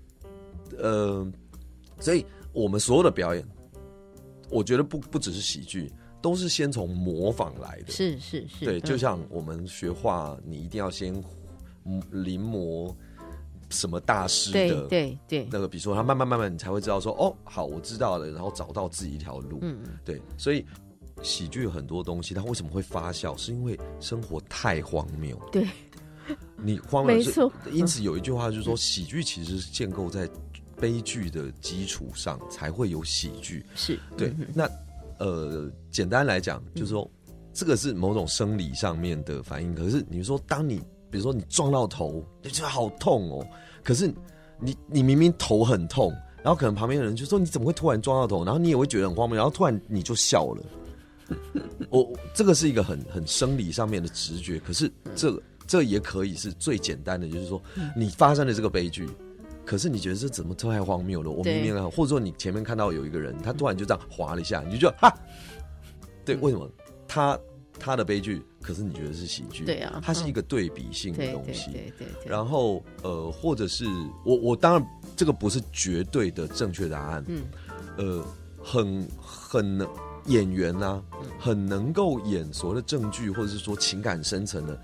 [0.78, 1.30] 呃，
[2.00, 3.46] 所以我们所有的表演，
[4.50, 7.92] 我觉得不不只是喜剧，都是先从模仿来的。
[7.92, 8.82] 是是是，对，嗯。
[8.82, 11.14] 就像我们学画，你一定要先
[11.86, 12.96] 嗯临摹
[13.74, 14.88] 什么大师的。
[14.88, 19.60] 对对，那个，比如说，他慢慢慢慢，你才会知道说，哦，好，我知道了，然后找到自己一条路。
[19.62, 20.66] 嗯嗯对，所以
[21.22, 23.36] 喜剧有很多东西，它为什么会发酵？
[23.38, 25.38] 是因为生活太荒谬。
[25.52, 25.68] 对，
[26.58, 30.30] 你荒谬，没错因此有一句话就是说，喜剧其实是建构在
[30.80, 33.66] 悲剧的基础上，才会有喜剧。
[33.76, 34.70] 是，对，嗯那
[35.20, 37.10] 呃，简单来讲，就是说，
[37.54, 39.74] 这个是某种生理上面的反应。
[39.76, 40.82] 可是你说，当你
[41.14, 43.48] 比如说你撞到头，你觉得好痛哦，
[43.84, 44.12] 可是
[44.60, 50.64] 你你明明头很痛，然后可能旁边的人就说你怎么会突然撞到头，然后你也会觉得很荒谬，然后突然你就笑了。
[51.92, 57.62] 我我这个是一个很很生理上面的直觉，可是这个这也可以是最简单的，就是说
[57.96, 59.08] 你发生了这个悲剧，
[59.64, 61.30] 可是你觉得这怎么太荒谬了？
[61.30, 65.16] 我明明啊，或者说你前面看到有一个人，他突然就这样滑了一下，你就觉得哈，
[66.26, 66.68] 对，为什么？
[67.08, 67.40] 他
[67.80, 69.66] 他的悲剧，可是你觉得是喜剧？
[69.66, 71.72] 对啊它是一个对比性的东西。
[71.72, 73.86] 对对对，然后呃，或者是
[74.24, 77.44] 我我当然这个不是绝对的正确答案，嗯，
[77.98, 78.26] 呃，
[78.62, 79.88] 很很能
[80.28, 81.04] 演员啊，
[81.38, 84.82] 很能够演所谓的正剧或者是说情感深层的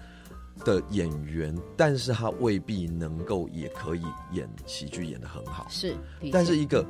[0.66, 5.66] 的演员，但是他未必能够也可以演喜剧演的很好。
[5.70, 5.96] 是，
[6.32, 6.86] 但是一个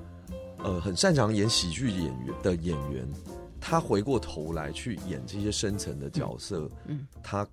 [0.63, 3.07] 呃很擅长演喜剧演员的演员，
[3.59, 7.47] 他回过头来去演这些深层的角色，嗯，他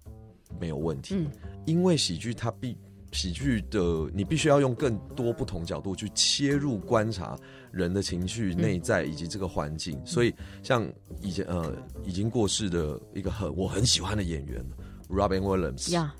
[0.60, 1.26] 没有问题，
[1.64, 2.76] 因为喜剧它必
[3.12, 7.36] 喜剧的你必须要用更多不同角度去切入观察
[7.70, 10.00] 人的情绪、内在以及这个环境。
[10.06, 10.86] 所以，像
[11.20, 14.64] 以前呃已经过世的一个很我很喜欢的演员
[15.08, 16.10] Robin Williams，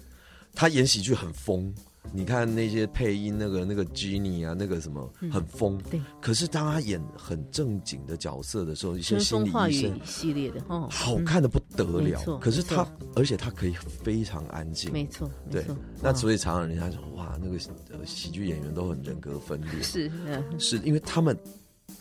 [0.55, 1.73] 他演喜剧很疯。
[2.13, 5.77] 你看那些配音，那个那个 Jenny 啊，那个什么很疯。
[5.91, 6.01] 对。
[6.21, 12.39] 可是当他演很正经的角色的时候，一些心理医生系列的哦，好看的不得了。
[12.39, 14.91] 可是他，而且他可以非常安静。
[14.93, 15.31] 没错。
[15.51, 15.65] 对。
[16.03, 17.59] 那所以常常人家说，哇，那个
[18.07, 19.83] 喜剧演员都很人格分裂。
[19.83, 20.11] 是。
[20.59, 21.37] 是因为他们，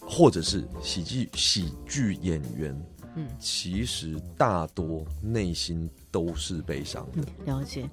[0.01, 2.73] 或者是喜剧喜剧演员，
[3.15, 7.23] 嗯，其实大多内心都是悲伤的。
[7.45, 7.89] 了解。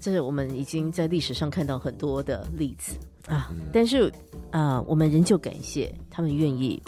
[0.00, 2.92] 这是我们已经在历史上看到很多的例子
[3.26, 4.12] 啊，但是
[4.50, 6.80] 啊，我们仍旧感谢他们愿意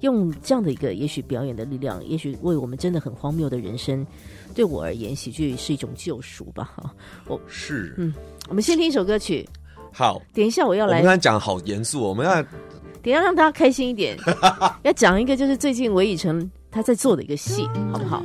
[0.00, 4.06] 用这样的一个也许表演的力量，也许为我们真的很荒谬的人生，
[4.54, 6.72] 对我而言，喜剧是一种救赎吧。
[6.76, 6.94] 哈，
[7.26, 8.14] 我是嗯，
[8.48, 9.48] 我们先听一首歌曲。
[9.92, 10.98] 好，等一下我要来。
[10.98, 12.42] 我刚才讲好严肃，我们要
[13.02, 14.16] 等下让大家开心一点，
[14.82, 18.24] 要讲一个就是最近韦以诚他在做的一个戏，好不好？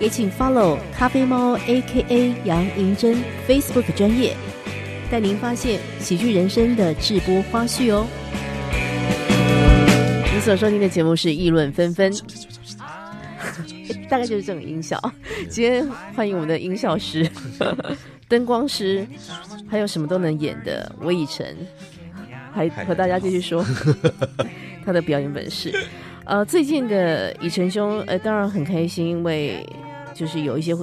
[0.00, 3.16] 也请 follow 咖啡猫 A.K.A 杨银珍
[3.48, 4.36] Facebook 专业，
[5.10, 8.06] 带您发现喜剧人生的直播花絮哦。
[10.32, 12.12] 你所收听的节目是议论纷纷，
[14.08, 15.00] 大概就是这种音效。
[15.48, 15.84] 今天
[16.14, 17.28] 欢迎我们的音效师、
[18.28, 19.04] 灯光师，
[19.68, 21.56] 还有什么都能演的魏以晨，
[22.52, 23.66] 还和大家继续说
[24.86, 25.74] 他的表演本事。
[26.24, 29.66] 呃，最近的以晨兄，呃，当然很开心，因为。
[30.18, 30.74] 就是有一些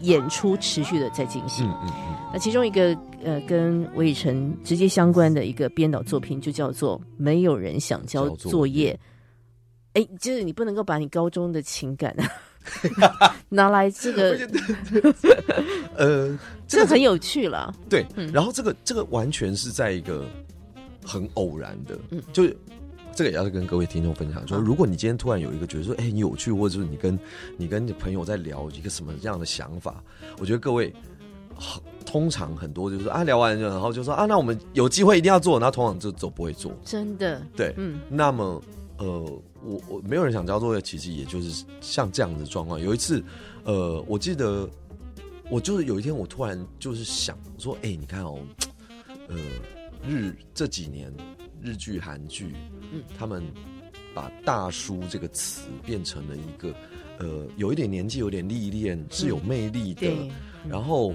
[0.00, 2.16] 演出持续的在进行，嗯嗯嗯。
[2.32, 8.98] 那其中一个呃，跟魏晨直接相关的一个编导作品，就叫做《没有人想交作业》。
[10.00, 12.14] 哎，就是你不能够把你高中的情感
[13.48, 14.36] 拿来这个，
[15.96, 17.72] 呃， 这个很有趣了。
[17.88, 20.26] 对，然后这个这个完全是在一个
[21.04, 22.42] 很偶然的，嗯，就。
[23.16, 27.18] 这个也要跟各位听众分享，说如果你今天突然有一个觉得说，哎，你有趣，或者是你跟
[27.56, 30.04] 你跟你朋友在聊一个什么样的想法，
[30.38, 30.92] 我觉得各位
[32.04, 38.62] 通常很多就是啊聊完然后就说啊，那我们有机会一定要做，然后通常就走不会做，真的对，嗯，那么
[38.98, 39.06] 呃，
[39.64, 42.78] 我我没有人想交作业，其实也就是像这样的状况。
[42.78, 43.24] 有一次，
[43.64, 44.68] 呃，我记得
[45.50, 48.38] 我就是有一天我突然就是想说，哎，你看哦，
[49.28, 49.38] 呃，
[50.06, 51.10] 日这几年。
[51.62, 52.54] 日剧、韩剧，
[52.92, 53.42] 嗯，他们
[54.14, 56.74] 把“大叔”这个词变成了一个，
[57.18, 60.10] 呃，有一点年纪、有点历练、是有魅力的。
[60.68, 61.14] 然后，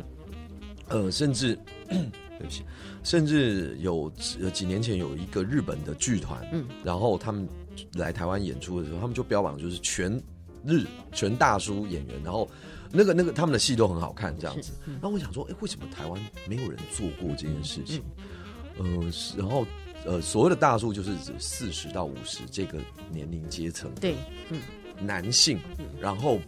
[0.87, 1.57] 呃，甚至
[1.89, 2.63] 对不起，
[3.03, 4.11] 甚至有
[4.53, 7.47] 几年前有一个日本的剧团，嗯，然后他们
[7.93, 10.11] 来台湾演出的时候，他们就标榜就是全
[10.65, 12.49] 日全大叔演员，然后
[12.91, 14.73] 那个那个他们的戏都很好看，这样子。
[14.85, 18.01] 然后我想说，哎，为什么台湾没有人做过这件事情？
[18.79, 19.65] 嗯，然后。
[20.05, 22.79] 呃，所谓的大数就是指四十到五十这个
[23.11, 24.15] 年龄阶层，对，
[24.49, 24.59] 嗯，
[24.99, 25.59] 男性，
[25.99, 26.39] 然后，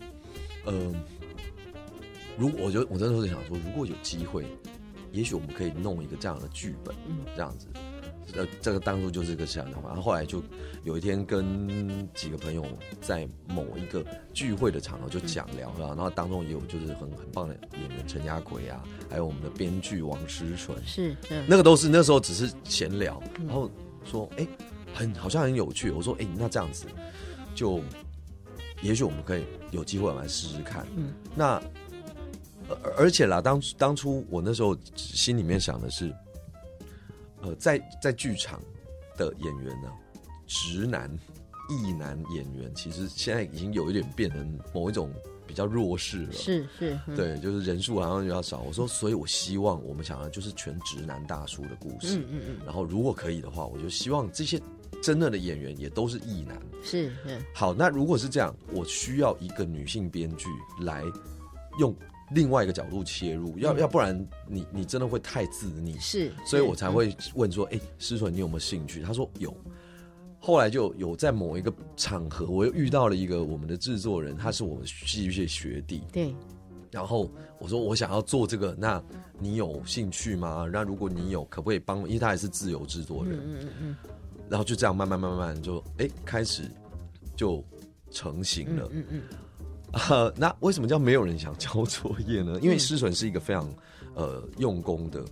[0.66, 0.94] 呃，
[2.38, 4.46] 如果我觉得我真的是想说，如果有机会，
[5.12, 7.68] 也许我们可以弄一个这样的剧本，嗯，这样子。
[8.36, 10.42] 呃，这个当初就是一个想法，然后后来就
[10.84, 12.66] 有一天跟几个朋友
[13.00, 21.16] 在某一个聚会的场合就讲聊了，然后当中也有就是很很棒的演员陈家奎啊，还有我们的编剧王诗纯，是，
[21.48, 23.70] 那个都是那时候只是闲聊，然后
[24.04, 24.48] 说哎，
[24.94, 26.86] 很好像很有趣，我说哎，那这样子
[27.54, 27.82] 就
[28.82, 31.62] 也许我们可以有机会来试试看，嗯，那
[32.70, 36.14] 而而且啦，当当初我那时候心里面想的是。
[37.44, 38.62] 呃，在在剧场
[39.18, 39.92] 的演员呢，
[40.48, 41.12] 直男、
[41.70, 45.14] 异男演员，其实现在已经有一点变成某一种
[45.46, 46.32] 比较弱势了。
[46.32, 48.62] 是是，对，就是人数好像比较少。
[48.62, 52.20] 我说，所以我希望我们想要就是全直男大叔的故事。
[52.20, 52.58] 嗯嗯嗯。
[52.66, 54.58] 然后如果可以的话，我就希望这些
[55.02, 56.58] 真正的演员也都是异男。
[56.82, 57.42] 是是。
[57.54, 60.48] 好，那如果是这样，我需要一个女性编剧
[60.80, 61.04] 来
[61.78, 61.94] 用。
[62.34, 69.02] 另外一个角度切入，要要不然你你真的会太自溺，是，所以我才会问说，哎，师纯你有没有兴趣？
[69.02, 69.56] 他说有。
[70.46, 76.04] 后来就有在某一个场合，我又遇到了一个我们的制作人，他是我们戏剧系学弟。
[76.12, 76.36] 对，
[76.92, 79.02] 然后我说我想要做这个，那
[79.40, 80.68] 你有兴趣吗？
[80.70, 82.00] 那如果你有，可不可以帮？
[82.00, 83.40] 因为他也是自由制作人。
[83.40, 83.96] 嗯嗯嗯。
[84.50, 86.70] 然后就这样慢慢慢慢就哎开始
[87.38, 87.64] 就
[88.12, 88.90] 成型了。
[88.92, 89.22] 嗯嗯。
[89.94, 92.60] 啊，那为什么叫没有人想交作业呢？
[92.62, 93.68] 因为施纯是一个非常
[94.16, 95.24] 呃用功的。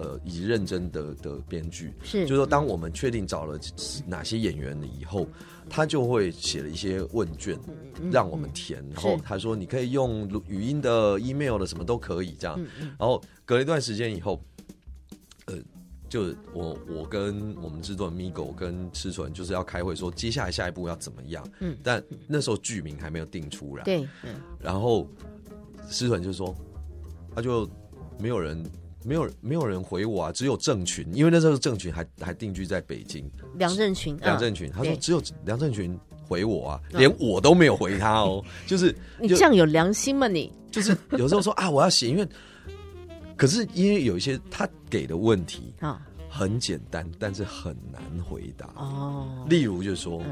[0.00, 3.58] 呃，以认真的的编剧是，就是说，当我们确定找了
[4.06, 5.26] 哪些演员了以后，
[5.68, 7.58] 他就会写了一些问卷
[8.08, 12.56] 让我们填，然后他说你可以用语音的、email 的，什么都可以这样。
[12.96, 14.57] 然后隔了一段时间以后，呃，
[16.08, 21.46] 就我我跟我们制作人 Migo 跟赤纯就是要开会说接下来下一步要怎么样。
[21.60, 23.84] 嗯，但那时候剧名还没有定出来。
[23.84, 25.08] 对，嗯然后
[25.90, 26.54] 赤纯就说
[27.34, 27.68] 他就
[28.18, 28.64] 没有人。
[29.04, 33.30] 没有没有人回我啊，只有郑群，因为那时候郑群还还定居在北京。
[33.54, 40.26] 梁振群，梁振群，他说只有梁振群回我啊，连我都没有回他哦，就是 你这样有良心吗？
[40.26, 42.28] 你就是有时候说啊，我要写，因为
[43.38, 49.46] 可是因为有一些他给的问题啊很简单，但是很难回答哦。
[49.48, 50.22] 例如就是说。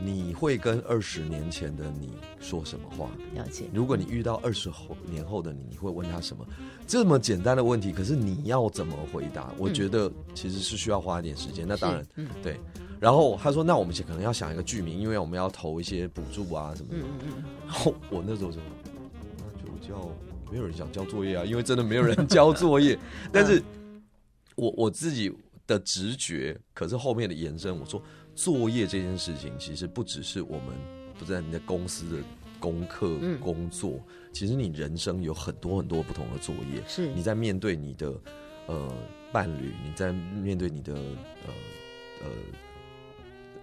[0.00, 3.08] 你会跟二十年前的你说什么话？
[3.32, 3.66] 了解。
[3.72, 6.44] 如果你遇到二十后年后的你，你会问他什么？
[6.84, 9.52] 这么简单的问题，可是你要怎么回答？
[9.56, 11.64] 我觉得其实是需要花一点时间。
[11.66, 12.58] 那当然，嗯，对。
[12.98, 17.44] 然后他说：“那我们可能要想一个剧名，因为我们要投一些补助啊什么的。”嗯嗯嗯。
[17.64, 18.58] 然后我那时候就
[19.38, 20.10] 那就叫
[20.50, 22.98] 没有人想交作业啊，因为真的没有人交作业。
[23.32, 23.62] 但是
[24.54, 25.32] 我我自己
[25.66, 28.02] 的直觉，可是后面的延伸，我说。
[28.36, 30.74] 作业这件事情，其实不只是我们
[31.16, 32.16] 不在你的公司的
[32.58, 34.00] 功课工作，
[34.32, 36.82] 其实你人生有很多很多不同的作业。
[36.88, 38.12] 是你在面对你的
[38.66, 38.92] 呃
[39.30, 41.52] 伴侣，你在面对你的呃
[42.24, 42.28] 呃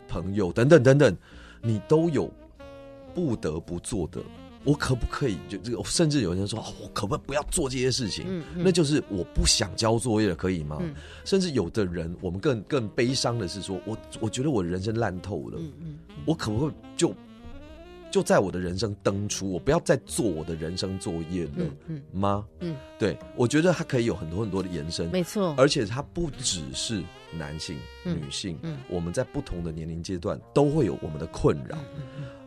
[0.08, 1.18] 朋友等等等等，
[1.62, 2.32] 你都有
[3.14, 4.22] 不得不做的。
[4.64, 5.84] 我可不可以就这个？
[5.86, 8.26] 甚至有人说，我可不可以不要做这些事情？
[8.28, 10.82] 嗯，那就是我不想交作业了，可以吗？
[11.26, 15.57] 甚至有的人，我们更更悲伤的是，说我我觉得我人生烂透了。
[15.59, 17.16] 嗯嗯，我可不可以就
[18.12, 21.51] 就在我的人生登出，我不要再做我的人生作业了？
[21.88, 22.45] 嗯吗？
[22.59, 25.55] 嗯，对，我觉得它可以有很多很多的延伸，没错。
[25.57, 27.01] 而且它不只是
[27.36, 31.78] 男性、女性，嗯，我们在不同的年龄阶段都会有我们的困扰。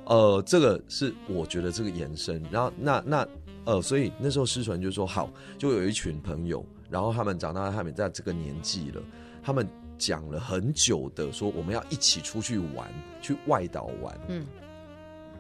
[0.05, 0.17] 嗯嗯。
[0.17, 3.29] 呃，这个是我觉得这个延伸，然后那那
[3.65, 9.03] 呃，所以那时候师传就说好，就有一群朋友，然后他们长大，他们在这个年纪了，
[9.43, 12.89] 他们讲了很久的说我们要一起出去玩，
[13.23, 14.19] 去外岛玩。
[14.29, 14.45] 嗯，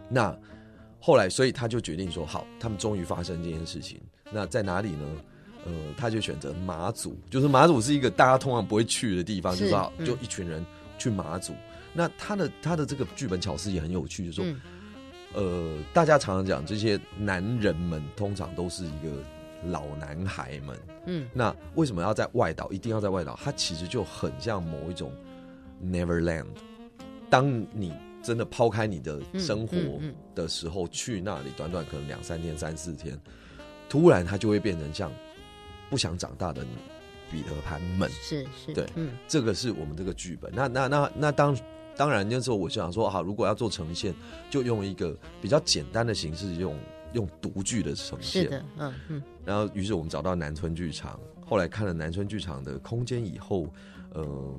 [0.09, 0.37] 那
[1.01, 4.01] 后来，所以他就决定说好，他们终于发生这件事情。
[4.31, 5.07] 那在哪里呢？
[5.67, 9.73] 呃，他就选择马祖，就是马祖是一个大家通常不会去的地方，就是
[10.05, 10.62] 就一群人
[10.99, 11.55] 去马祖。
[11.97, 14.45] 那他的他的这个剧本巧思也很有趣，就说，
[15.33, 19.23] 呃，大家常常讲这些男人们通常都是一个
[19.71, 22.71] 老男孩们，嗯，那为什么要在外岛？
[22.73, 23.39] 一定要在外岛？
[23.41, 25.13] 它其实就很像某一种
[25.81, 26.47] Neverland。
[27.31, 29.77] 当你真的抛开你的生活
[30.35, 33.17] 的时候，去那里短短可能两三天、三四天，
[33.89, 35.13] 突然他就会变成像
[35.89, 36.67] 不想长大的
[37.31, 38.11] 彼得潘们。
[38.11, 40.53] 是是，对，嗯，这个是我们这个剧本。
[40.53, 41.57] 那那那那当。
[41.97, 44.15] 当然，那时候我就想说，好，如果要做呈现，
[44.51, 46.79] 就用一个比较简单的形式，用
[47.13, 48.45] 用独剧的呈现。
[48.45, 49.23] 是的，嗯嗯。
[49.45, 53.67] 然后，于是我们找到南村剧场，后来看了南村剧场的空间以后，
[54.15, 54.59] 嗯。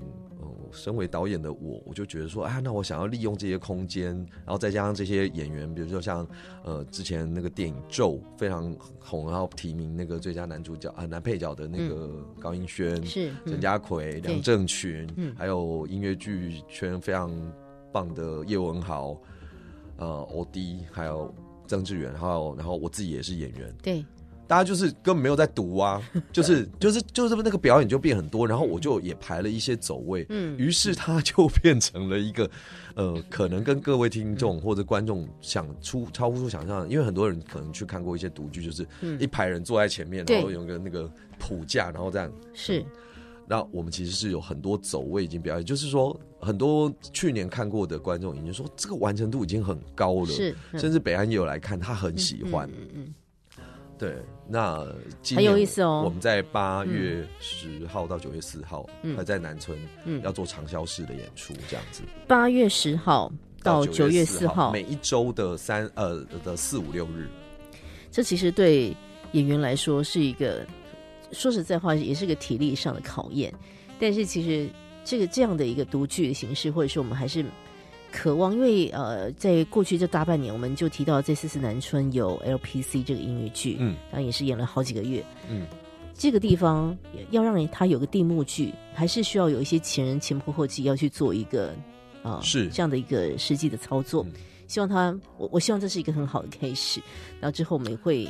[0.75, 4.13] 身为导演的我，我就觉得说，啊，那我想要利用这些空间，
[4.45, 6.27] 然后再加上这些演员，比如说像
[6.63, 15.07] 呃之前那个电影《咒》非常红，然后提名那个最佳男主角啊男配角的那个高英轩、是陈家奎、梁正群，
[15.37, 17.31] 还有音乐剧圈非常
[17.91, 19.17] 棒的叶文豪、
[19.97, 21.33] 呃欧弟，还有
[21.67, 24.05] 曾志远，还有然后我自己也是演员，对。
[24.47, 32.49] 大家就是根本没有在读啊， 就是就是就是那个表演就变很多，然后我就也排了一些走位，嗯，于是它就变成了一个，
[32.95, 38.87] 呃，可能跟各位听众或者观众想出超乎出想象，因为很多人可能去看过一些独剧，就是
[39.19, 42.31] 一排人坐在前面，然后有个那个谱架，然后这样。
[42.53, 42.85] 是。
[43.47, 53.13] 那我们其实是有很多走位已经表演，就是说很多去年看过的观众已经说这个完成度已经很高了，是，甚至北安也有来看，他很喜欢，嗯嗯。
[53.97, 54.13] 对，
[54.47, 54.85] 那
[55.33, 56.01] 很有意思哦。
[56.03, 58.85] 我们在八月十号到九月四号，
[59.15, 62.01] 还在南村，嗯，要做长销式的演出，这样子。
[62.27, 63.31] 八月十号
[63.63, 67.29] 到九月四号，每一周的三呃的四五六日。
[68.11, 68.95] 这其实对
[69.31, 70.65] 演员来说是一个，
[71.31, 73.53] 说实在话，也是个体力上的考验。
[73.97, 74.69] 但是其实
[75.05, 77.45] 这个这样的一个独剧的形式，或者说我们还是
[78.17, 85.67] 渴望，因为呃，在过去这大半年，我们就提到在四四南村有 LPC 这个音乐剧，嗯，然后也是演了好几个月，嗯，
[86.13, 86.97] 这个地方
[87.31, 91.73] 要让人他有个定目剧，还是需要有一些前人前仆后继要去做一个
[92.23, 92.69] 啊，是。
[92.69, 94.25] 这样的一个实际的操作。
[94.67, 97.01] 希望他，我我希望这是一个很好的开始，
[97.41, 98.27] 然后之后我们也会。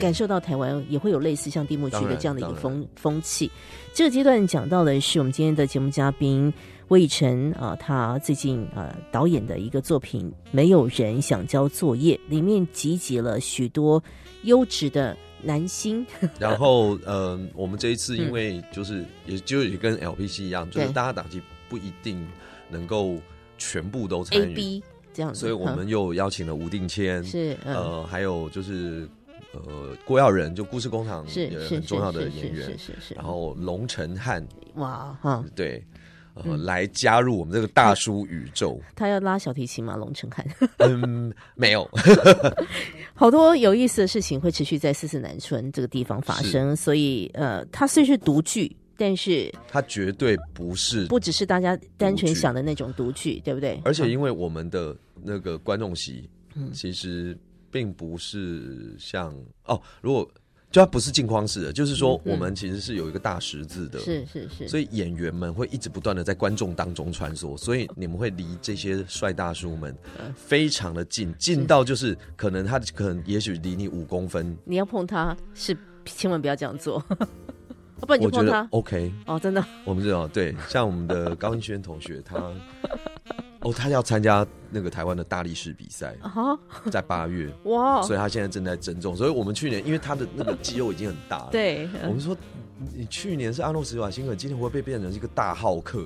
[0.00, 3.50] 感受到台湾也会有类似像地幕区的这样的一个风风气。
[3.92, 6.54] 这个阶段讲到的是我们今天的节目嘉宾
[6.92, 14.02] 魏晨啊，他最近啊导演的一个作品《没有人想交作业》，里面集结了许多
[14.42, 16.06] 优质的男星。
[16.38, 22.28] 然后呃，我们这一次因为就是也就也跟 LPC 一样，就是大家打击不一定
[22.68, 23.16] 能够
[23.56, 24.82] 全部都参与
[25.14, 29.08] 这样，所以我们又邀请了吴定谦，是呃，还有就是。
[29.54, 33.14] 呃，郭耀仁就故事工厂也很重要的演员，是是是。
[33.14, 34.42] 然后龙成汉，
[34.76, 35.84] 哇哈，对，
[36.34, 38.80] 呃，来加入我们这个大叔宇宙。
[38.96, 39.96] 他要拉小提琴吗？
[39.96, 40.46] 龙成汉？
[40.78, 41.88] 嗯，没有。
[43.14, 53.80] 好多有意思的事情会持续在四四南村这个地方发生，所以呃，它虽是独剧，但是它绝对不是，不只是大家单纯想的那种独剧，对不对？
[53.84, 56.28] 而且因为我们的那个观众席，
[56.72, 57.36] 其实。
[57.72, 60.30] 并不是像哦，如果
[60.72, 69.94] 就它不是镜框式的，就是说我们其实是有一个大十字的，是是是，所以演员们会一直不断的在观众当中穿梭，所以你们会离这些帅大叔们
[70.34, 76.98] 非常的近，近到就是可能他可能也许离你五公分，你要碰他是千万不要这样做，
[78.00, 78.66] 不然你碰他。
[78.70, 82.50] OK 哦，真的，我们知道对，像我们的高英轩同学他。
[83.62, 86.14] 哦，他要参加那个台湾的大力士比赛，
[86.90, 89.16] 在八月哇，所以他现在正在增重。
[89.16, 92.36] 所以我们去年因为他的那个肌肉已经很大了，对，我们说
[92.94, 96.04] 你去年是阿诺·斯瓦辛格，今天会不会变成一个大好客？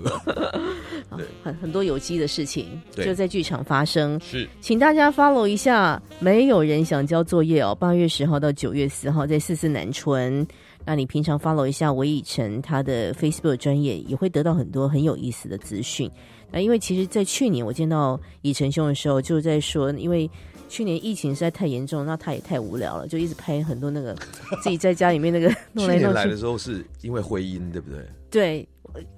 [1.16, 4.20] 对，很很多有机的事情就在剧场发生。
[4.20, 7.74] 是，请大家 follow 一下，没有人想交作业哦。
[7.74, 10.46] 八月十号到九月四号在四四南村，
[10.84, 16.10] 那你平常 follow 一下韦以晨他的 Facebook 专业，也会得到很多很有意思的资讯。
[16.50, 20.30] 那，因为其实，在去年我见到以晨兄的时候，就在说，因为
[20.68, 24.14] 去年疫情实在太严重，那他也太无聊了，就一直拍很多那个
[24.62, 26.14] 自己在家里面那个 弄来弄去。
[26.14, 28.04] 来的时候是因为婚姻，对不对？
[28.30, 28.68] 对，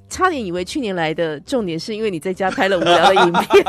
[0.08, 3.64] 差点以为去年来的重点是因为你在家拍了无聊的影片，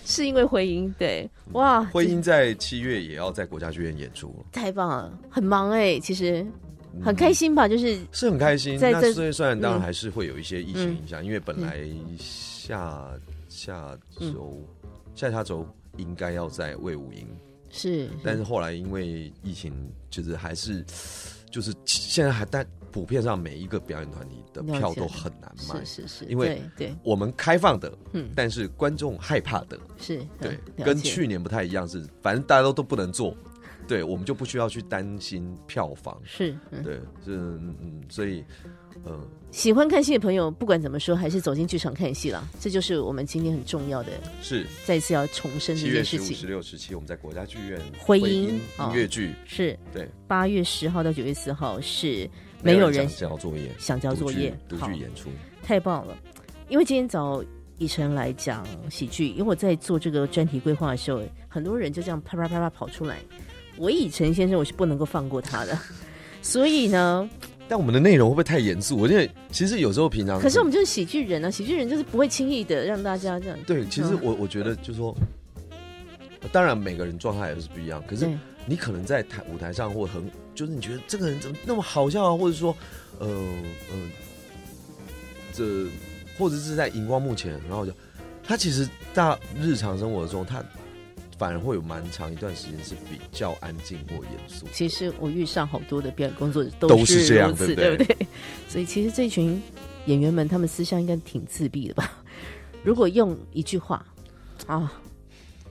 [0.06, 0.92] 是因为婚姻。
[0.98, 6.46] 对，哇，婚姻在七月也要在国家剧院演出，太棒了，很忙哎，其实。
[7.02, 7.66] 很开心吧？
[7.66, 8.78] 就是是很开心。
[8.80, 11.84] 那虽虽然当然还是会有一些疫情影响，因为本来
[12.20, 13.10] 下
[13.48, 14.62] 下周
[15.16, 15.66] 下下周
[15.96, 17.26] 应该要在魏武营，
[17.70, 19.72] 是，但是后来因为疫情，
[20.10, 20.84] 就是还是
[21.50, 33.36] 就是现在还但普遍上每一个表演团体的票都很难卖，是是是，因为对我们开放的，嗯，但是观众害怕的，是对，跟去年不太一样，是反正大家都都不能做。
[33.86, 38.42] 对，我们就不需要去担心票房，是，对，是，嗯，所以，
[39.06, 39.20] 嗯，
[39.50, 44.66] 喜欢看戏的朋友，不管怎么说，还是走进剧场看戏了，这就是我们今天很重要的，是。
[44.84, 46.36] 再次要重申这件事情。
[46.36, 48.60] 十六、十七，我们在国家剧院婚姻音
[48.92, 49.34] 乐剧。
[49.46, 52.28] 是，对，八月十号到九月四号是
[52.62, 55.28] 没有人交作业，想交作业，独剧演出，
[55.62, 56.16] 太棒了。
[56.68, 57.44] 因为今天早
[57.78, 63.18] 以晨来讲喜剧，因为我在做这个专题规划的时候，很多人就这样啪啪啪啪跑出来。
[63.76, 65.76] 我以诚先生，我是不能够放过他的，
[66.40, 67.28] 所以呢，
[67.66, 68.96] 但我们的内容会不会太严肃？
[68.96, 73.58] 我觉得其实有时候平常，可是我们就是喜剧人啊，喜剧人就是不会轻易的让大家这样。
[73.66, 75.16] 对，其实我我觉得就是说，
[76.52, 78.28] 当然每个人状态也是不一样，可是
[78.66, 82.76] 你可能在台舞台上或很，就是你觉得这个人怎么那么好笑啊，或者说，
[83.18, 83.96] 呃呃，
[85.52, 85.64] 这
[86.38, 87.92] 或者是在荧光幕前，然后就
[88.42, 90.62] 他其实大日常生活中他。
[91.38, 94.66] 反而会有蛮长一段时间是比较安静或严肃。
[94.72, 98.16] 其实我遇上好多的表演工作都是这样子，对不对？
[98.68, 99.60] 所以其实这群
[100.06, 102.22] 演员们，他们私下应该挺自闭的吧？
[102.84, 104.04] 如果用一句话
[104.66, 104.92] 啊，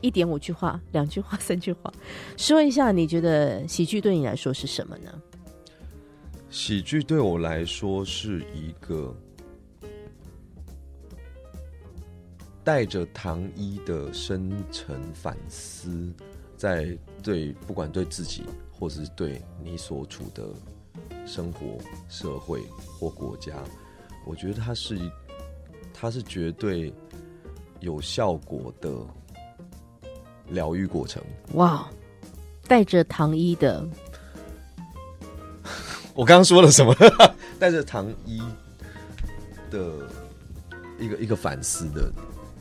[0.01, 1.91] 一点五句话、两句话、 三句话，
[2.37, 5.11] 说一下，你觉得喜剧对你来说是什么呢？
[6.49, 9.15] 喜剧对我来说是一个。
[12.63, 16.11] 带着糖衣的深沉反思，
[16.55, 20.47] 在对不管对自己，或者是对你所处的
[21.25, 22.61] 生活、社会
[22.99, 23.53] 或国家，
[24.25, 25.11] 我觉得它是一，
[25.93, 26.93] 它是绝对
[27.79, 28.91] 有效果的
[30.47, 31.21] 疗愈过程。
[31.53, 31.89] 哇，
[32.67, 33.85] 带着糖衣的，
[36.15, 36.95] 我刚刚说了什么？
[37.59, 38.41] 带着糖衣。
[39.73, 40.07] 的
[40.99, 42.13] 一个一个反思的。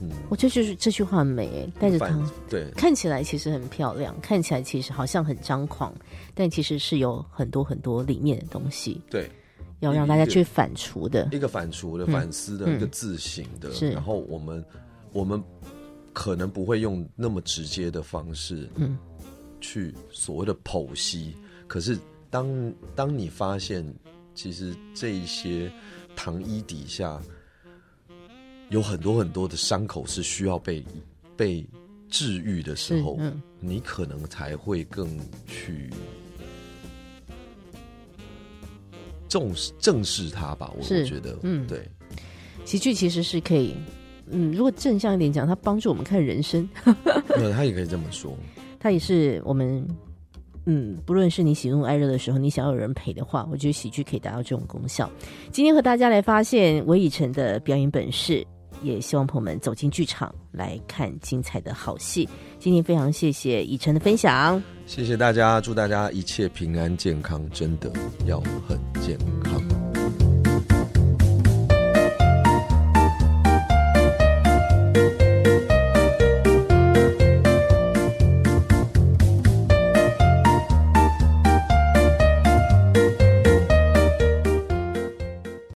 [0.03, 2.69] 嗯，我觉得就是这句话很美，带着反汤，对。
[2.73, 5.95] 看起来其实很漂亮，看起来其实好像很张狂，
[6.35, 9.31] 但其实是有很多很多里面的东西对，
[9.79, 11.29] 要让大家去反刍的。
[11.31, 12.77] 一个反刍的、反思的、嗯。
[12.77, 13.93] 一个自省的，是。
[13.93, 14.65] 然后我们
[15.13, 15.43] 我们
[16.13, 18.99] 可能不会用那么直接的方式，嗯，
[19.61, 21.37] 去所谓的剖析。
[21.69, 21.97] 可是
[22.29, 23.87] 当当你发现，
[24.35, 25.71] 其实这一些
[26.17, 27.21] 糖衣底下
[28.73, 30.83] 有很多很多的伤口是需要被
[31.37, 31.63] 被
[32.09, 33.41] 治愈的时候，嗯。
[33.61, 35.07] 你可能才会更
[35.47, 35.91] 去。
[39.29, 41.67] 重视正视它吧，我是觉得，嗯。
[41.67, 41.87] 对，
[42.65, 43.75] 喜剧其实是可以，
[44.31, 46.67] 嗯，如果正向一点讲，它帮助我们看人生，
[47.29, 48.35] 对，他也可以这么说，
[48.81, 49.87] 他也是我们，
[50.65, 55.11] 嗯，不论是你喜怒哀乐的时候，你想要有人陪的话，我觉得喜剧可以达到这种功效。
[55.51, 58.47] 今天和大家来发现韦以诚的表演本事，
[58.83, 62.29] 也希望朋友们走进剧场来看精彩的好戏。
[62.59, 64.63] 今天非常谢谢以晨的分享。
[64.87, 67.91] 谢谢大家，祝大家一切平安健康，真的
[68.27, 69.82] 要很健康。